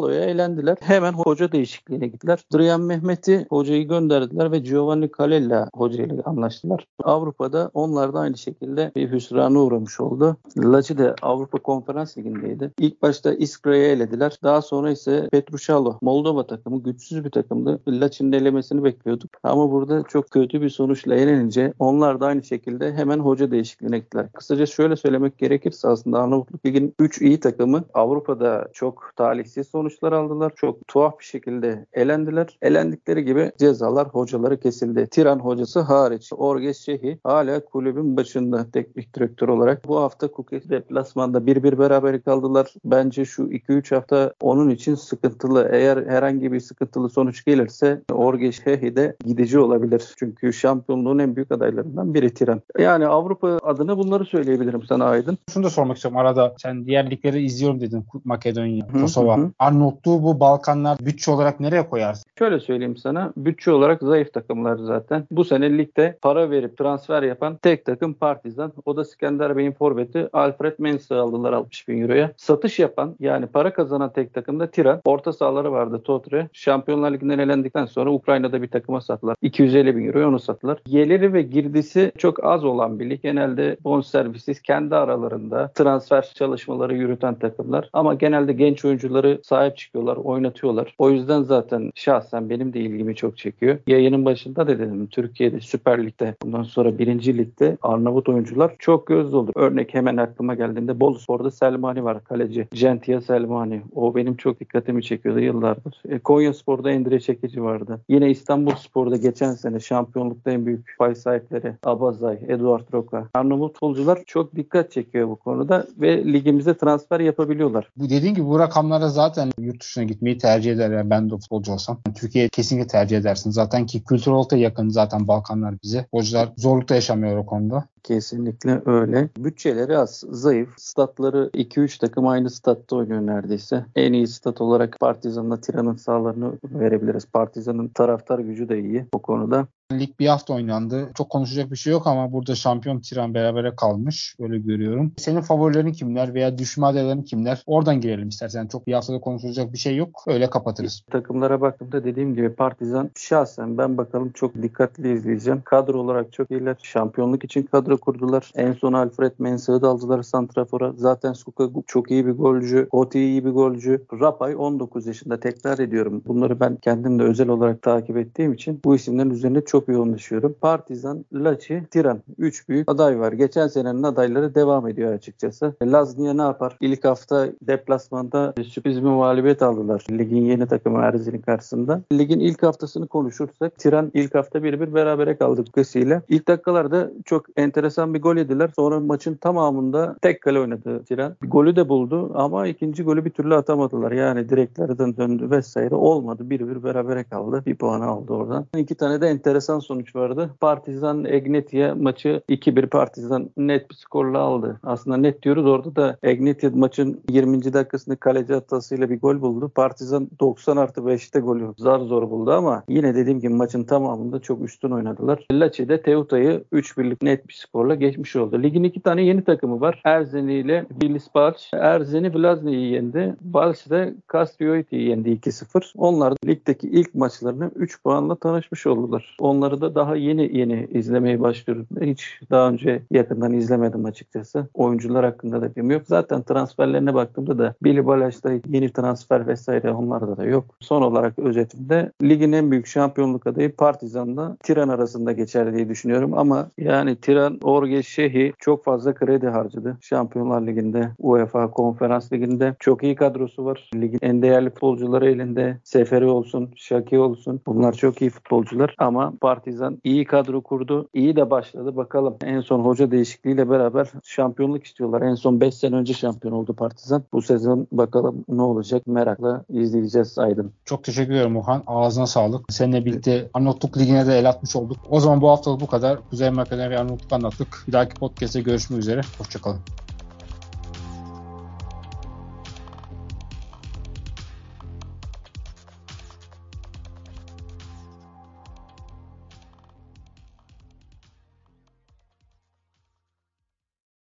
Saburtalo'ya 0.00 0.24
elendiler. 0.24 0.76
Hemen 0.80 1.12
hoca 1.12 1.52
değişikliğine 1.52 2.06
gittiler. 2.06 2.44
Drian 2.54 2.80
Mehmet'i 2.80 3.46
hocayı 3.50 3.88
gönderdiler 3.88 4.52
ve 4.52 4.58
Giovanni 4.58 5.10
Calella 5.18 5.68
hocayla 5.74 6.22
anlaştılar. 6.24 6.86
Avrupa'da 7.04 7.70
onlar 7.74 8.14
da 8.14 8.18
aynı 8.18 8.38
şekilde 8.38 8.92
bir 8.96 9.12
hüsrana 9.12 9.58
uğramış 9.58 10.00
oldu. 10.00 10.36
Laci 10.58 10.98
de 10.98 11.14
Avrupa 11.22 11.58
Konferans 11.58 12.18
Ligi'ndeydi. 12.18 12.72
İlk 12.78 13.02
başta 13.02 13.34
İskra'yı 13.34 13.84
elediler. 13.84 14.38
Daha 14.42 14.62
sonra 14.62 14.90
ise 14.90 15.28
Petrushalo 15.32 15.98
Moldova 16.02 16.46
takımı 16.46 16.82
güçsüz 16.82 17.24
bir 17.24 17.30
takımdı. 17.30 17.80
Laçi'nin 17.88 18.32
elemesini 18.32 18.84
bekliyorduk. 18.84 19.30
Ama 19.42 19.70
burada 19.70 20.02
çok 20.08 20.30
kötü 20.30 20.62
bir 20.62 20.70
sonuçla 20.70 21.14
elenince 21.14 21.72
onlar 21.78 22.20
da 22.20 22.26
aynı 22.26 22.42
şekilde 22.42 22.92
hemen 22.92 23.18
hoca 23.18 23.50
değişikliğine 23.50 23.98
gittiler. 23.98 24.32
Kısaca 24.32 24.66
şöyle 24.66 24.96
söylemek 24.96 25.38
gerekirse 25.38 25.88
aslında 25.88 26.18
Arnavutluk 26.18 26.66
Ligi'nin 26.66 26.94
3 26.98 27.22
iyi 27.22 27.40
takımı 27.40 27.84
Avrupa'da 27.94 28.68
çok 28.72 29.12
talihsiz 29.16 29.68
sonuçlar 29.90 30.12
aldılar. 30.12 30.52
Çok 30.56 30.88
tuhaf 30.88 31.18
bir 31.18 31.24
şekilde 31.24 31.86
elendiler. 31.92 32.58
Elendikleri 32.62 33.24
gibi 33.24 33.52
cezalar 33.58 34.08
hocaları 34.08 34.60
kesildi. 34.60 35.06
Tiran 35.10 35.38
hocası 35.38 35.80
hariç. 35.80 36.30
Orges 36.36 36.84
Şehi 36.84 37.18
hala 37.24 37.64
kulübün 37.64 38.16
başında 38.16 38.66
teknik 38.72 39.14
direktör 39.14 39.48
olarak. 39.48 39.88
Bu 39.88 40.00
hafta 40.00 40.28
Kukes 40.28 40.68
deplasmanda 40.68 41.38
1-1 41.38 41.78
beraber 41.78 42.22
kaldılar. 42.22 42.74
Bence 42.84 43.24
şu 43.24 43.42
2-3 43.42 43.94
hafta 43.94 44.32
onun 44.40 44.70
için 44.70 44.94
sıkıntılı. 44.94 45.68
Eğer 45.72 46.06
herhangi 46.06 46.52
bir 46.52 46.60
sıkıntılı 46.60 47.08
sonuç 47.08 47.44
gelirse 47.44 48.02
Orges 48.12 48.64
Şehi 48.64 48.96
de 48.96 49.16
gidici 49.26 49.58
olabilir. 49.58 50.14
Çünkü 50.18 50.52
şampiyonluğun 50.52 51.18
en 51.18 51.36
büyük 51.36 51.52
adaylarından 51.52 52.14
biri 52.14 52.34
Tiran. 52.34 52.62
Yani 52.78 53.06
Avrupa 53.06 53.58
adına 53.62 53.98
bunları 53.98 54.24
söyleyebilirim 54.24 54.82
sana 54.82 55.04
Aydın. 55.04 55.38
Şunu 55.52 55.64
da 55.64 55.70
sormak 55.70 55.96
istiyorum 55.96 56.18
arada. 56.18 56.54
Sen 56.58 56.86
diğer 56.86 57.10
ligleri 57.10 57.42
izliyorum 57.42 57.80
dedin. 57.80 58.04
Makedonya, 58.24 58.86
Kosova. 59.00 59.38
Arnavut 59.58 59.79
Arnavutluğu 59.80 60.22
bu 60.22 60.40
Balkanlar 60.40 60.98
bütçe 61.00 61.30
olarak 61.30 61.60
nereye 61.60 61.88
koyarsın? 61.88 62.24
Şöyle 62.38 62.60
söyleyeyim 62.60 62.96
sana. 62.96 63.32
Bütçe 63.36 63.72
olarak 63.72 64.02
zayıf 64.02 64.32
takımlar 64.32 64.76
zaten. 64.76 65.26
Bu 65.30 65.44
sene 65.44 65.78
ligde 65.78 66.18
para 66.22 66.50
verip 66.50 66.78
transfer 66.78 67.22
yapan 67.22 67.56
tek 67.56 67.84
takım 67.84 68.14
Partizan. 68.14 68.72
O 68.86 68.96
da 68.96 69.02
İskender 69.02 69.56
Bey'in 69.56 69.72
forveti 69.72 70.28
Alfred 70.32 70.72
Mensah'ı 70.78 71.20
aldılar 71.20 71.52
60 71.52 71.88
bin 71.88 72.02
euroya. 72.02 72.32
Satış 72.36 72.78
yapan 72.78 73.16
yani 73.20 73.46
para 73.46 73.72
kazanan 73.72 74.12
tek 74.12 74.34
takım 74.34 74.60
da 74.60 74.70
Tiran. 74.70 75.00
Orta 75.04 75.32
sahaları 75.32 75.72
vardı 75.72 76.02
Totre. 76.04 76.48
Şampiyonlar 76.52 77.10
Ligi'nden 77.12 77.38
elendikten 77.38 77.86
sonra 77.86 78.10
Ukrayna'da 78.10 78.62
bir 78.62 78.68
takıma 78.68 79.00
sattılar. 79.00 79.36
250 79.42 79.96
bin 79.96 80.06
euroya 80.06 80.28
onu 80.28 80.38
sattılar. 80.38 80.78
Geliri 80.84 81.32
ve 81.32 81.42
girdisi 81.42 82.12
çok 82.18 82.44
az 82.44 82.64
olan 82.64 83.00
bir 83.00 83.10
lig. 83.10 83.22
Genelde 83.22 83.76
bonservisiz 83.84 84.62
kendi 84.62 84.96
aralarında 84.96 85.70
transfer 85.74 86.32
çalışmaları 86.34 86.94
yürüten 86.94 87.34
takımlar. 87.34 87.90
Ama 87.92 88.14
genelde 88.14 88.52
genç 88.52 88.84
oyuncuları 88.84 89.40
sahip 89.42 89.69
çıkıyorlar, 89.74 90.16
oynatıyorlar. 90.16 90.94
O 90.98 91.10
yüzden 91.10 91.42
zaten 91.42 91.90
şahsen 91.94 92.50
benim 92.50 92.72
de 92.72 92.80
ilgimi 92.80 93.16
çok 93.16 93.38
çekiyor. 93.38 93.78
Yayının 93.86 94.24
başında 94.24 94.66
da 94.66 94.78
dedim 94.78 95.06
Türkiye'de 95.06 95.60
Süper 95.60 96.06
Lig'de 96.06 96.34
bundan 96.42 96.62
sonra 96.62 96.98
1. 96.98 97.38
Lig'de 97.38 97.76
Arnavut 97.82 98.28
oyuncular 98.28 98.74
çok 98.78 99.06
göz 99.06 99.32
doldu. 99.32 99.52
Örnek 99.54 99.94
hemen 99.94 100.16
aklıma 100.16 100.54
geldiğinde 100.54 101.00
Boluspor'da 101.00 101.50
Selmani 101.50 102.04
var 102.04 102.24
kaleci. 102.24 102.68
Gentia 102.72 103.20
Selmani. 103.20 103.82
O 103.94 104.14
benim 104.14 104.36
çok 104.36 104.60
dikkatimi 104.60 105.02
çekiyordu 105.02 105.40
yıllardır. 105.40 106.02
E, 106.08 106.18
Konya 106.18 106.54
Spor'da 106.54 106.90
Endire 106.90 107.20
Çekici 107.20 107.62
vardı. 107.62 108.00
Yine 108.08 108.30
İstanbul 108.30 108.74
Spor'da 108.74 109.16
geçen 109.16 109.52
sene 109.52 109.80
şampiyonlukta 109.80 110.50
en 110.50 110.66
büyük 110.66 110.94
pay 110.98 111.14
sahipleri 111.14 111.72
Abazay, 111.84 112.38
Eduard 112.48 112.92
Roca. 112.92 113.28
Arnavut 113.34 113.72
futbolcular 113.72 114.18
çok 114.26 114.56
dikkat 114.56 114.92
çekiyor 114.92 115.28
bu 115.28 115.36
konuda 115.36 115.86
ve 116.00 116.24
ligimize 116.24 116.76
transfer 116.76 117.20
yapabiliyorlar. 117.20 117.90
Bu 117.96 118.04
dediğin 118.04 118.34
gibi 118.34 118.46
bu 118.46 118.58
rakamlara 118.58 119.08
zaten 119.08 119.49
yurt 119.58 119.80
dışına 119.82 120.04
gitmeyi 120.04 120.38
tercih 120.38 120.72
eder. 120.72 120.90
Yani 120.90 121.10
ben 121.10 121.30
de 121.30 121.34
futbolcu 121.36 121.72
olsam. 121.72 122.00
Türkiye 122.14 122.48
kesinlikle 122.48 122.86
tercih 122.86 123.18
edersin. 123.18 123.50
Zaten 123.50 123.86
ki 123.86 124.04
kültür 124.04 124.30
olarak 124.30 124.52
yakın 124.52 124.88
zaten 124.88 125.28
Balkanlar 125.28 125.74
bize. 125.82 126.02
Futbolcular 126.02 126.52
zorlukta 126.56 126.94
yaşamıyor 126.94 127.36
o 127.36 127.46
konuda. 127.46 127.88
Kesinlikle 128.02 128.82
öyle. 128.86 129.28
Bütçeleri 129.38 129.98
az, 129.98 130.24
zayıf. 130.30 130.68
Statları 130.76 131.50
2-3 131.54 132.00
takım 132.00 132.26
aynı 132.26 132.50
statta 132.50 132.96
oynuyor 132.96 133.20
neredeyse. 133.20 133.84
En 133.96 134.12
iyi 134.12 134.26
stat 134.26 134.60
olarak 134.60 134.96
Partizan'la 135.00 135.60
Tiran'ın 135.60 135.96
sahalarını 135.96 136.52
verebiliriz. 136.64 137.26
Partizan'ın 137.26 137.88
taraftar 137.88 138.38
gücü 138.38 138.68
de 138.68 138.80
iyi 138.80 139.06
bu 139.14 139.22
konuda. 139.22 139.66
Lig 139.92 140.18
bir 140.20 140.26
hafta 140.26 140.54
oynandı. 140.54 141.10
Çok 141.14 141.30
konuşacak 141.30 141.70
bir 141.70 141.76
şey 141.76 141.92
yok 141.92 142.06
ama 142.06 142.32
burada 142.32 142.54
şampiyon 142.54 143.00
Tiran 143.00 143.34
berabere 143.34 143.76
kalmış. 143.76 144.36
Öyle 144.40 144.58
görüyorum. 144.58 145.12
Senin 145.16 145.40
favorilerin 145.40 145.92
kimler 145.92 146.34
veya 146.34 146.58
düşme 146.58 146.86
adayların 146.86 147.22
kimler? 147.22 147.62
Oradan 147.66 148.00
girelim 148.00 148.28
istersen. 148.28 148.66
Çok 148.66 148.86
bir 148.86 148.92
haftada 148.92 149.20
konuşulacak 149.20 149.72
bir 149.72 149.78
şey 149.78 149.96
yok. 149.96 150.24
Öyle 150.26 150.50
kapatırız. 150.50 151.02
Takımlara 151.10 151.60
baktığımda 151.60 152.04
dediğim 152.04 152.34
gibi 152.34 152.50
Partizan 152.54 153.10
şahsen 153.16 153.78
ben 153.78 153.98
bakalım 153.98 154.32
çok 154.32 154.62
dikkatli 154.62 155.12
izleyeceğim. 155.12 155.62
Kadro 155.64 155.98
olarak 155.98 156.32
çok 156.32 156.50
iyiler. 156.50 156.76
Şampiyonluk 156.82 157.44
için 157.44 157.62
kadro 157.62 157.89
kurdular. 157.96 158.52
En 158.56 158.72
son 158.72 158.92
Alfred 158.92 159.32
Mensah'ı 159.38 159.82
da 159.82 159.88
aldılar 159.88 160.22
Santrafor'a. 160.22 160.92
Zaten 160.96 161.32
Suka 161.32 161.68
çok 161.86 162.10
iyi 162.10 162.26
bir 162.26 162.32
golcü. 162.32 162.88
Oti 162.90 163.20
iyi 163.20 163.44
bir 163.44 163.50
golcü. 163.50 164.04
Rapay 164.20 164.54
19 164.58 165.06
yaşında. 165.06 165.40
Tekrar 165.40 165.78
ediyorum. 165.78 166.22
Bunları 166.26 166.60
ben 166.60 166.76
kendim 166.76 167.18
de 167.18 167.22
özel 167.22 167.48
olarak 167.48 167.82
takip 167.82 168.16
ettiğim 168.16 168.52
için 168.52 168.80
bu 168.84 168.94
isimlerin 168.94 169.30
üzerinde 169.30 169.64
çok 169.64 169.88
yoğunlaşıyorum. 169.88 170.54
Partizan, 170.60 171.24
Laçi, 171.32 171.82
Tiran. 171.90 172.20
3 172.38 172.68
büyük 172.68 172.90
aday 172.90 173.20
var. 173.20 173.32
Geçen 173.32 173.66
senenin 173.66 174.02
adayları 174.02 174.54
devam 174.54 174.88
ediyor 174.88 175.12
açıkçası. 175.12 175.74
Laznia 175.82 176.34
ne 176.34 176.42
yapar? 176.42 176.76
İlk 176.80 177.04
hafta 177.04 177.48
deplasmanda 177.62 178.54
sürpriz 178.64 178.96
bir 178.96 179.08
mağlubiyet 179.08 179.62
aldılar. 179.62 180.04
Ligin 180.10 180.44
yeni 180.44 180.66
takımı 180.66 180.98
Erzin'in 180.98 181.40
karşısında. 181.40 182.00
Ligin 182.12 182.40
ilk 182.40 182.62
haftasını 182.62 183.06
konuşursak 183.06 183.78
Tiran 183.78 184.10
ilk 184.14 184.34
hafta 184.34 184.58
1-1 184.58 184.94
berabere 184.94 185.36
kaldı 185.36 185.64
ile. 185.94 186.22
İlk 186.28 186.48
dakikalarda 186.48 187.10
çok 187.24 187.46
enteresan 187.56 187.79
bir 187.82 188.22
gol 188.22 188.36
yediler. 188.36 188.70
Sonra 188.76 189.00
maçın 189.00 189.34
tamamında 189.34 190.16
tek 190.22 190.42
kale 190.42 190.60
oynadı 190.60 191.04
Tiran. 191.04 191.36
Bir 191.42 191.50
golü 191.50 191.76
de 191.76 191.88
buldu 191.88 192.30
ama 192.34 192.66
ikinci 192.66 193.02
golü 193.02 193.24
bir 193.24 193.30
türlü 193.30 193.54
atamadılar. 193.54 194.12
Yani 194.12 194.48
direklerden 194.48 195.16
döndü 195.16 195.50
vesaire 195.50 195.94
olmadı. 195.94 196.42
1-1 196.42 196.84
berabere 196.84 197.24
kaldı. 197.24 197.62
Bir 197.66 197.74
puan 197.74 198.00
aldı 198.00 198.32
oradan. 198.32 198.66
İki 198.76 198.94
tane 198.94 199.20
de 199.20 199.28
enteresan 199.28 199.78
sonuç 199.78 200.16
vardı. 200.16 200.50
Partizan 200.60 201.24
Egnetia 201.24 201.94
maçı 201.94 202.42
2-1 202.48 202.86
Partizan 202.86 203.50
net 203.56 203.90
bir 203.90 203.94
skorla 203.94 204.38
aldı. 204.38 204.80
Aslında 204.82 205.16
net 205.16 205.42
diyoruz 205.42 205.66
orada 205.66 205.96
da 205.96 206.16
Egnetia 206.22 206.70
maçın 206.74 207.20
20. 207.30 207.72
dakikasında 207.72 208.16
kaleci 208.16 208.54
hatasıyla 208.54 209.10
bir 209.10 209.20
gol 209.20 209.40
buldu. 209.40 209.72
Partizan 209.74 210.28
90 210.40 210.76
artı 210.76 211.00
5'te 211.00 211.40
golü 211.40 211.74
zar 211.78 212.00
zor 212.00 212.30
buldu 212.30 212.52
ama 212.52 212.82
yine 212.88 213.14
dediğim 213.14 213.40
gibi 213.40 213.54
maçın 213.54 213.84
tamamında 213.84 214.40
çok 214.40 214.64
üstün 214.64 214.90
oynadılar. 214.90 215.46
Laçi 215.52 215.88
de 215.88 216.02
Teuta'yı 216.02 216.64
3-1'lik 216.72 217.22
net 217.22 217.48
bir 217.48 217.54
skorla 217.70 217.94
geçmiş 217.94 218.36
oldu. 218.36 218.62
Ligin 218.62 218.84
iki 218.84 219.00
tane 219.00 219.22
yeni 219.22 219.44
takımı 219.44 219.80
var. 219.80 220.00
Erzeni 220.04 220.54
ile 220.54 220.86
Bilis 221.02 221.34
Balç. 221.34 221.70
Erzeni 221.72 222.34
Vlazni'yi 222.34 222.92
yendi. 222.92 223.36
Balç 223.40 223.90
da 223.90 224.08
Castrioiti'yi 224.32 225.08
yendi 225.08 225.30
2-0. 225.30 225.92
Onlar 225.96 226.34
ligdeki 226.46 226.88
ilk 226.88 227.14
maçlarını 227.14 227.70
3 227.76 228.02
puanla 228.02 228.34
tanışmış 228.36 228.86
oldular. 228.86 229.36
Onları 229.40 229.80
da 229.80 229.94
daha 229.94 230.16
yeni 230.16 230.58
yeni 230.58 230.88
izlemeye 230.92 231.40
başlıyorum. 231.40 231.86
Hiç 232.00 232.40
daha 232.50 232.68
önce 232.68 233.02
yakından 233.10 233.52
izlemedim 233.52 234.04
açıkçası. 234.04 234.68
Oyuncular 234.74 235.24
hakkında 235.24 235.62
da 235.62 235.76
bilmiyorum 235.76 235.90
yok. 235.90 236.02
Zaten 236.06 236.42
transferlerine 236.42 237.14
baktığımda 237.14 237.58
da 237.58 237.74
Billy 237.84 238.06
Balazs'ta 238.06 238.52
yeni 238.68 238.92
transfer 238.92 239.46
vesaire 239.46 239.90
onlarda 239.90 240.36
da 240.36 240.44
yok. 240.44 240.64
Son 240.80 241.02
olarak 241.02 241.38
özetimde 241.38 242.12
ligin 242.22 242.52
en 242.52 242.70
büyük 242.70 242.86
şampiyonluk 242.86 243.46
adayı 243.46 243.76
Partizan'la 243.76 244.56
Tiran 244.62 244.88
arasında 244.88 245.32
geçer 245.32 245.74
diye 245.74 245.88
düşünüyorum 245.88 246.34
ama 246.34 246.68
yani 246.78 247.16
Tiran 247.16 247.59
Orge 247.62 248.02
Şehi 248.02 248.52
çok 248.58 248.84
fazla 248.84 249.14
kredi 249.14 249.48
harcadı. 249.48 249.96
Şampiyonlar 250.00 250.66
Ligi'nde, 250.66 251.10
UEFA 251.18 251.70
Konferans 251.70 252.32
Ligi'nde 252.32 252.74
çok 252.78 253.02
iyi 253.02 253.14
kadrosu 253.14 253.64
var. 253.64 253.90
Ligin 253.94 254.18
en 254.22 254.42
değerli 254.42 254.70
futbolcuları 254.70 255.30
elinde. 255.30 255.78
Seferi 255.84 256.26
olsun, 256.26 256.70
Şaki 256.76 257.18
olsun. 257.18 257.60
Bunlar 257.66 257.92
çok 257.92 258.22
iyi 258.22 258.30
futbolcular 258.30 258.94
ama 258.98 259.32
Partizan 259.40 259.98
iyi 260.04 260.24
kadro 260.24 260.60
kurdu. 260.60 261.08
İyi 261.14 261.36
de 261.36 261.50
başladı. 261.50 261.96
Bakalım 261.96 262.36
en 262.44 262.60
son 262.60 262.80
hoca 262.80 263.10
değişikliğiyle 263.10 263.70
beraber 263.70 264.08
şampiyonluk 264.24 264.84
istiyorlar. 264.84 265.22
En 265.22 265.34
son 265.34 265.60
5 265.60 265.74
sene 265.74 265.96
önce 265.96 266.12
şampiyon 266.12 266.54
oldu 266.54 266.74
Partizan. 266.74 267.22
Bu 267.32 267.42
sezon 267.42 267.86
bakalım 267.92 268.44
ne 268.48 268.62
olacak 268.62 269.06
merakla 269.06 269.64
izleyeceğiz 269.68 270.38
Aydın. 270.38 270.72
Çok 270.84 271.04
teşekkür 271.04 271.32
ederim 271.32 271.56
Okan. 271.56 271.82
Ağzına 271.86 272.26
sağlık. 272.26 272.64
Seninle 272.68 273.04
birlikte 273.04 273.48
Arnavutluk 273.54 273.98
Ligi'ne 273.98 274.26
de 274.26 274.38
el 274.38 274.48
atmış 274.48 274.76
olduk. 274.76 274.96
O 275.10 275.20
zaman 275.20 275.40
bu 275.40 275.48
haftalık 275.48 275.80
bu 275.80 275.86
kadar. 275.86 276.18
Kuzey 276.30 276.50
Makedonya 276.50 276.90
ve 276.90 276.98
Arnavutluk 276.98 277.30
anlattık. 277.50 277.84
Bir 277.88 277.92
dahaki 277.92 278.14
podcast'te 278.14 278.60
görüşmek 278.60 279.00
üzere. 279.00 279.20
Hoşçakalın. 279.38 279.80